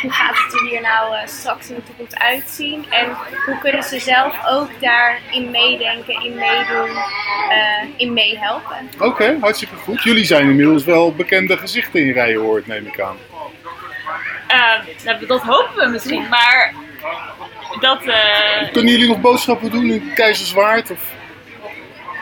hoe 0.02 0.12
gaat 0.12 0.38
het 0.38 0.54
er 0.54 0.68
hier 0.70 0.82
nou 0.82 1.16
straks 1.28 1.70
in 1.70 1.76
de 1.76 1.84
toekomst 1.84 2.18
uitzien 2.20 2.86
en 2.90 3.06
hoe 3.46 3.58
kunnen 3.60 3.84
ze 3.84 4.00
zelf 4.00 4.36
ook 4.50 4.70
daarin 4.80 5.52
meedenken, 5.52 6.24
in 6.24 6.36
meedoen, 6.36 6.90
eh, 7.50 7.88
in 7.98 8.14
meehelpen. 8.14 8.90
Oké, 9.00 9.38
hartstikke 9.42 9.76
goed. 9.76 10.04
Jullie 10.04 10.26
zijn 10.26 10.50
inmiddels 10.50 10.84
wel 10.84 11.14
bekende 11.16 11.58
gezichten 11.58 12.02
in 12.06 12.12
Rijnhoorn, 12.14 12.64
neem 12.66 12.86
ik 12.88 13.00
aan. 13.02 13.18
Nou, 15.04 15.26
dat 15.28 15.42
hopen 15.42 15.76
we 15.76 15.88
misschien, 15.90 16.28
maar 16.30 16.74
dat, 17.80 18.04
eh, 18.06 18.72
Kunnen 18.72 18.92
jullie 18.92 19.08
nog 19.08 19.22
boodschappen 19.22 19.72
doen 19.72 19.86
in 19.92 20.12
Keizerswaard? 20.16 20.92
Of... 20.92 21.00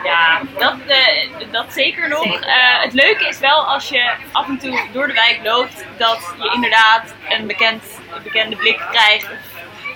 Ja, 0.04 0.40
dat, 0.58 0.76
eh, 0.86 1.28
dat 1.50 1.72
zeker 1.72 2.08
nog. 2.08 2.40
Eh, 2.40 2.82
het 2.82 2.92
leuke 2.92 3.28
is 3.28 3.38
wel 3.38 3.66
als 3.66 3.88
je 3.88 4.12
af 4.32 4.48
en 4.48 4.58
toe 4.58 4.80
door 4.92 5.06
de 5.06 5.12
wijk 5.12 5.40
loopt, 5.42 5.84
dat 5.96 6.34
je 6.38 6.52
inderdaad 6.54 7.14
een, 7.28 7.46
bekend, 7.46 7.82
een 8.14 8.22
bekende 8.22 8.56
blik 8.56 8.80
krijgt. 8.90 9.28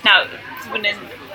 Nou, 0.03 0.27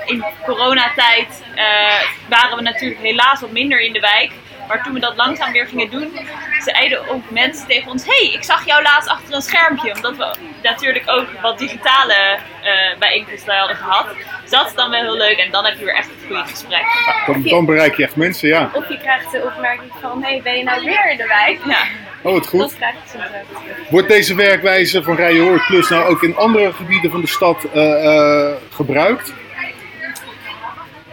in, 0.06 0.24
coronatijd 0.46 1.44
eh, 1.56 2.02
waren 2.30 2.58
we 2.58 2.64
natuurlijk 2.64 3.02
helaas 3.02 3.42
wat 3.42 3.52
minder 3.52 3.82
in 3.82 3.94
de 3.94 4.00
wijk. 4.00 4.32
Maar 4.70 4.84
toen 4.84 4.94
we 4.94 5.00
dat 5.00 5.16
langzaam 5.16 5.52
weer 5.52 5.68
gingen 5.68 5.90
doen, 5.90 6.20
zeiden 6.60 7.10
ook 7.10 7.30
mensen 7.30 7.68
tegen 7.68 7.92
ons: 7.92 8.06
hey, 8.06 8.32
ik 8.34 8.44
zag 8.44 8.66
jou 8.66 8.84
laatst 8.84 9.10
achter 9.10 9.34
een 9.34 9.42
schermpje. 9.42 9.96
Omdat 9.96 10.18
we 10.18 10.32
natuurlijk 10.64 11.04
ook 11.06 11.28
wat 11.42 11.58
digitale 11.58 12.14
eh, 12.14 12.98
bijeenkomsten 13.00 13.58
hadden 13.58 13.78
gehad. 13.78 14.08
Dus 14.42 14.50
dat 14.50 14.68
is 14.68 14.74
dan 14.74 14.90
wel 14.90 15.02
heel 15.02 15.18
leuk 15.18 15.38
en 15.38 15.52
dan 15.52 15.66
heb 15.66 15.78
je 15.80 15.86
weer 15.86 15.96
echt 15.96 16.10
een 16.10 16.36
goed 16.36 16.50
gesprek. 16.50 16.86
Dan, 17.26 17.44
dan 17.44 17.66
bereik 17.66 17.96
je 17.96 18.04
echt 18.04 18.16
mensen, 18.16 18.50
ja. 18.50 18.70
Of 18.74 18.90
je 18.90 18.98
krijgt 18.98 19.32
de 19.32 19.52
opmerking 19.56 19.92
van, 20.02 20.24
hé, 20.24 20.42
ben 20.44 20.58
je 20.58 20.64
nou 20.64 20.86
weer 20.86 21.12
in 21.12 21.18
de 21.18 21.28
wijk? 21.28 21.60
Ja. 21.66 21.84
Oh, 22.22 22.34
wat 22.34 22.48
goed. 22.48 22.60
Dat 22.60 22.76
krijg 22.76 22.94
je 22.94 23.10
soms 23.10 23.24
ook 23.24 23.62
terug. 23.62 23.90
Wordt 23.90 24.08
deze 24.08 24.36
werkwijze 24.36 25.04
van 25.04 25.16
Rijnhoorn 25.16 25.62
Plus 25.68 25.90
nou 25.90 26.10
ook 26.10 26.24
in 26.24 26.36
andere 26.36 26.74
gebieden 26.74 27.12
van 27.12 27.22
de 27.22 27.28
stad 27.28 27.64
eh, 27.74 28.06
eh, 28.06 28.56
gebruikt? 28.72 29.34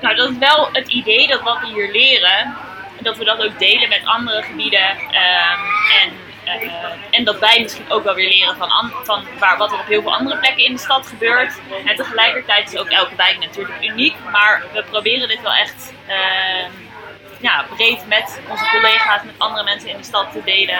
Nou, 0.00 0.16
dat 0.16 0.30
is 0.30 0.38
wel 0.38 0.68
het 0.72 0.88
idee 0.88 1.26
dat 1.26 1.42
wat 1.42 1.60
we 1.60 1.66
hier 1.66 1.90
leren, 1.92 2.54
dat 3.06 3.16
we 3.16 3.24
dat 3.24 3.42
ook 3.44 3.58
delen 3.58 3.88
met 3.88 4.00
andere 4.04 4.42
gebieden. 4.42 4.88
ehm, 5.10 5.60
en, 6.02 6.12
eh, 6.44 6.70
en 7.10 7.24
dat 7.24 7.38
wij 7.38 7.60
misschien 7.62 7.90
ook 7.90 8.04
wel 8.04 8.14
weer 8.14 8.28
leren 8.28 8.56
van, 8.56 8.68
an- 8.70 8.92
van 9.04 9.24
waar, 9.38 9.56
wat 9.58 9.72
er 9.72 9.78
op 9.78 9.86
heel 9.86 10.02
veel 10.02 10.14
andere 10.14 10.36
plekken 10.38 10.64
in 10.64 10.72
de 10.72 10.78
stad 10.80 11.06
gebeurt. 11.06 11.52
En 11.86 11.96
tegelijkertijd 11.96 12.72
is 12.72 12.78
ook 12.78 12.88
elke 12.88 13.16
wijk 13.16 13.38
natuurlijk 13.40 13.84
uniek, 13.84 14.14
maar 14.32 14.62
we 14.72 14.82
proberen 14.90 15.28
dit 15.28 15.42
wel 15.42 15.52
echt 15.54 15.92
ehm, 16.06 16.70
ja, 17.40 17.64
breed 17.76 18.06
met 18.08 18.40
onze 18.48 18.64
collega's, 18.70 19.22
met 19.24 19.34
andere 19.38 19.64
mensen 19.64 19.88
in 19.90 19.96
de 19.96 20.04
stad 20.04 20.32
te 20.32 20.40
delen. 20.44 20.78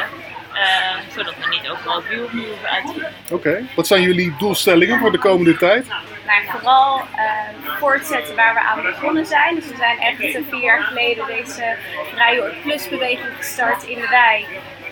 ehm, 0.57 0.99
zodat 1.17 1.35
we 1.41 1.49
niet 1.49 1.69
overal 1.71 1.97
opnieuw 1.97 2.29
hoeven 2.29 2.69
uit 2.71 2.85
te. 3.27 3.35
Oké. 3.35 3.63
Wat 3.75 3.87
zijn 3.87 4.03
jullie 4.03 4.35
doelstellingen 4.39 4.99
voor 4.99 5.13
de 5.13 5.19
komende 5.19 5.57
tijd? 5.57 5.87
Maar 6.27 6.45
vooral 6.51 6.99
eh, 6.99 7.77
voortzetten 7.79 8.37
waar 8.37 8.55
we 8.55 8.61
aan 8.61 8.83
begonnen 8.83 9.27
zijn. 9.27 9.55
Dus 9.55 9.69
we 9.69 9.77
zijn 9.77 9.99
echt 9.99 10.17
vier 10.49 10.63
jaar 10.63 10.83
geleden 10.83 11.27
deze 11.27 11.77
Vrije 12.15 12.55
Plus 12.63 12.89
beweging 12.89 13.37
gestart 13.37 13.83
in 13.83 14.01
de 14.01 14.09
wijk. 14.09 14.47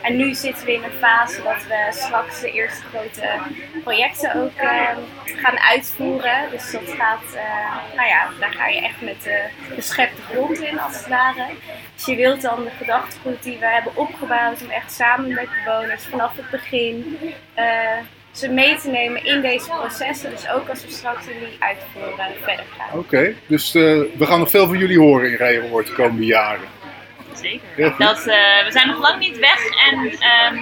En 0.04 0.16
nu 0.16 0.34
zitten 0.34 0.64
we 0.66 0.72
in 0.72 0.82
een 0.82 0.98
fase 0.98 1.42
dat 1.42 1.66
we 1.66 1.86
straks 1.90 2.40
de 2.40 2.50
eerste 2.50 2.82
grote 2.82 3.28
projecten 3.82 4.42
ook 4.42 4.56
eh, 4.56 4.88
gaan 5.24 5.58
uitvoeren. 5.58 6.50
Dus 6.50 6.70
dat 6.70 6.82
gaat, 6.98 7.34
eh, 7.34 7.96
nou 7.96 8.08
ja, 8.08 8.28
daar 8.40 8.52
ga 8.52 8.66
je 8.66 8.80
echt 8.80 9.00
met 9.00 9.22
de 9.22 9.44
geschepte 9.74 10.22
grond 10.22 10.60
in 10.60 10.80
als 10.80 10.96
het 10.96 11.08
ware. 11.08 11.46
Dus 11.94 12.06
je 12.06 12.16
wilt 12.16 12.42
dan 12.42 12.64
de 12.64 12.70
gedachtegoed 12.70 13.42
die 13.42 13.58
we 13.58 13.66
hebben 13.66 13.96
opgebouwd 13.96 14.62
om 14.62 14.70
echt 14.70 14.92
samen 14.92 15.34
met 15.34 15.48
bewoners 15.64 16.04
vanaf 16.04 16.36
het 16.36 16.50
begin 16.50 17.18
eh, 17.54 17.98
ze 18.34 18.48
mee 18.48 18.76
te 18.76 18.88
nemen 18.88 19.24
in 19.24 19.40
deze 19.40 19.68
processen. 19.68 20.30
Dus 20.30 20.48
ook 20.48 20.68
als 20.68 20.84
we 20.84 20.90
straks 20.90 21.26
in 21.26 21.38
die 21.38 21.56
uitvoering 21.58 22.36
verder 22.42 22.64
gaan. 22.78 22.98
Oké. 22.98 23.34
Dus 23.46 23.74
eh, 23.74 23.82
we 24.16 24.26
gaan 24.26 24.38
nog 24.38 24.50
veel 24.50 24.66
van 24.66 24.78
jullie 24.78 24.98
horen 24.98 25.30
in 25.30 25.36
Rijnhoorn 25.36 25.84
de 25.84 25.92
komende 25.92 26.26
jaren. 26.26 26.68
Zeker. 27.34 27.94
Dat, 27.98 28.18
eh, 28.18 28.64
we 28.64 28.72
zijn 28.72 28.86
nog 28.86 29.00
lang 29.00 29.18
niet 29.18 29.38
weg 29.38 29.60
en 29.90 30.10
ehm, 30.18 30.54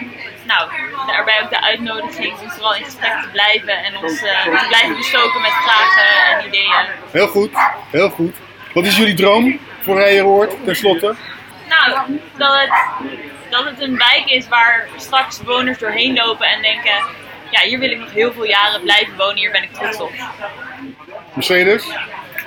nou, 0.47 0.71
daarbij 1.07 1.41
ook 1.43 1.51
de 1.51 1.63
uitnodiging 1.63 2.39
om 2.41 2.51
vooral 2.51 2.75
in 2.75 2.85
gesprek 2.85 3.23
te 3.23 3.29
blijven 3.33 3.85
en 3.85 3.97
ons 3.97 4.23
eh, 4.23 4.43
te 4.43 4.67
blijven 4.69 4.97
bestoken 4.97 5.41
met 5.41 5.51
vragen 5.51 6.39
en 6.39 6.47
ideeën. 6.47 6.87
Heel 7.11 7.29
goed. 7.29 7.51
Heel 7.91 8.11
goed. 8.11 8.35
Wat 8.75 8.87
is 8.87 8.97
jullie 8.97 9.15
droom 9.15 9.61
voor 9.81 9.99
Rijnhoorn 9.99 10.49
tenslotte? 10.65 11.15
Nou, 11.69 12.19
dat 12.37 12.55
het, 12.61 12.73
dat 13.51 13.65
het 13.65 13.81
een 13.81 13.97
wijk 13.97 14.25
is 14.27 14.49
waar 14.49 14.89
straks 14.97 15.43
bewoners 15.43 15.79
doorheen 15.79 16.15
lopen 16.15 16.47
en 16.47 16.63
denken, 16.63 17.05
ja, 17.53 17.61
hier 17.69 17.79
wil 17.79 17.91
ik 17.91 17.99
nog 17.99 18.13
heel 18.13 18.33
veel 18.33 18.45
jaren 18.45 18.83
blijven 18.83 19.17
wonen, 19.17 19.37
hier 19.37 19.51
ben 19.51 19.63
ik 19.63 19.73
trots 19.73 20.01
op. 20.01 20.13
Mercedes? 21.35 21.87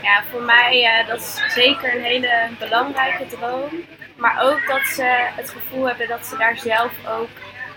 Ja, 0.02 0.24
voor 0.32 0.42
mij 0.42 1.02
uh, 1.02 1.08
dat 1.08 1.20
is 1.20 1.54
zeker 1.54 1.96
een 1.96 2.04
hele 2.04 2.50
belangrijke 2.60 3.26
droom. 3.28 3.70
Maar 4.16 4.42
ook 4.44 4.68
dat 4.68 4.82
ze 4.96 5.28
het 5.36 5.50
gevoel 5.50 5.88
hebben 5.88 6.08
dat 6.08 6.26
ze 6.26 6.38
daar 6.38 6.58
zelf 6.58 6.92
ook 7.08 7.30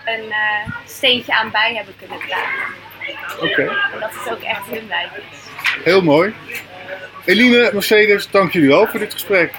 een 0.05 0.25
uh, 0.25 0.73
steentje 0.85 1.33
aan 1.33 1.51
bij 1.51 1.73
hebben 1.75 1.93
kunnen 1.99 2.19
dragen. 2.27 2.73
Oké. 3.41 3.61
En 3.61 3.99
dat 3.99 4.09
het 4.13 4.33
ook 4.33 4.41
echt 4.41 4.65
hun 4.69 4.87
wijk 4.87 5.09
is. 5.31 5.37
Heel 5.83 6.01
mooi. 6.01 6.33
Eline, 7.25 7.69
Mercedes, 7.73 8.29
dank 8.29 8.53
jullie 8.53 8.67
wel 8.67 8.87
voor 8.87 8.99
dit 8.99 9.13
gesprek. 9.13 9.53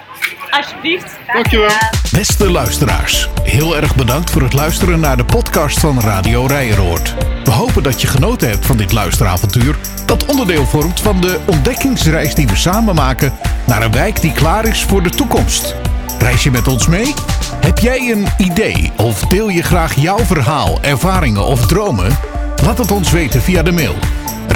Alsjeblieft. 0.51 1.19
Dankjewel. 1.33 1.71
Beste 2.13 2.51
luisteraars, 2.51 3.29
heel 3.51 3.77
erg 3.77 3.95
bedankt 3.95 4.31
voor 4.31 4.43
het 4.43 4.53
luisteren 4.53 5.01
naar 5.01 5.17
de 5.17 5.25
podcast 5.25 5.81
van 5.81 6.01
Radio 6.01 6.47
Rijeroord. 6.47 7.15
We 7.45 7.51
hopen 7.51 7.83
dat 7.83 8.01
je 8.01 8.07
genoten 8.07 8.49
hebt 8.49 8.67
van 8.67 8.77
dit 8.77 8.93
luisteravontuur, 8.93 9.77
dat 10.07 10.25
onderdeel 10.25 10.67
vormt 10.67 11.01
van 11.01 11.21
de 11.21 11.39
ontdekkingsreis 11.47 12.35
die 12.35 12.47
we 12.47 12.57
samen 12.57 12.95
maken 12.95 13.33
naar 13.67 13.83
een 13.83 13.93
wijk 13.93 14.21
die 14.21 14.33
klaar 14.33 14.65
is 14.65 14.85
voor 14.85 15.03
de 15.03 15.11
toekomst. 15.11 15.75
Reis 16.19 16.43
je 16.43 16.51
met 16.51 16.69
ons 16.69 16.87
mee? 16.87 17.15
Heb 17.61 17.79
jij 17.79 18.11
een 18.11 18.27
idee 18.39 18.93
of 18.97 19.21
deel 19.21 19.49
je 19.49 19.63
graag 19.63 19.95
jouw 19.95 20.19
verhaal, 20.19 20.79
ervaringen 20.83 21.45
of 21.45 21.67
dromen? 21.67 22.19
Laat 22.63 22.79
het 22.79 22.91
ons 22.91 23.11
weten 23.11 23.43
via 23.43 23.63
de 23.63 23.73
mail 23.73 23.95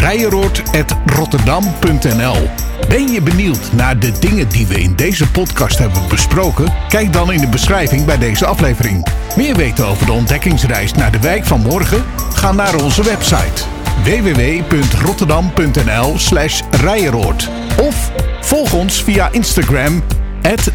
rijeroord.rotterdam.nl 0.08 2.48
Ben 2.88 3.12
je 3.12 3.22
benieuwd 3.22 3.72
naar 3.72 3.98
de 3.98 4.12
dingen 4.18 4.48
die 4.48 4.66
we 4.66 4.80
in 4.80 4.96
deze 4.96 5.30
podcast 5.30 5.78
hebben 5.78 6.08
besproken? 6.08 6.72
Kijk 6.88 7.12
dan 7.12 7.32
in 7.32 7.40
de 7.40 7.48
beschrijving 7.48 8.04
bij 8.04 8.18
deze 8.18 8.46
aflevering. 8.46 9.06
Meer 9.36 9.56
weten 9.56 9.86
over 9.86 10.06
de 10.06 10.12
ontdekkingsreis 10.12 10.92
naar 10.92 11.12
de 11.12 11.20
wijk 11.20 11.44
van 11.44 11.60
morgen? 11.60 12.04
Ga 12.34 12.52
naar 12.52 12.82
onze 12.82 13.02
website 13.02 13.62
www.rotterdam.nl 14.02 16.18
slash 16.18 16.62
rijeroord 16.70 17.50
Of 17.80 18.10
volg 18.40 18.72
ons 18.72 19.02
via 19.02 19.28
Instagram 19.32 20.02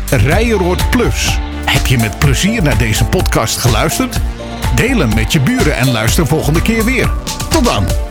rijeroordplus. 0.09 1.39
Heb 1.65 1.87
je 1.87 1.97
met 1.97 2.19
plezier 2.19 2.63
naar 2.63 2.77
deze 2.77 3.05
podcast 3.05 3.57
geluisterd? 3.57 4.19
Deel 4.75 4.99
hem 4.99 5.13
met 5.15 5.33
je 5.33 5.39
buren 5.39 5.75
en 5.75 5.91
luister 5.91 6.27
volgende 6.27 6.61
keer 6.61 6.85
weer. 6.85 7.09
Tot 7.49 7.65
dan! 7.65 8.08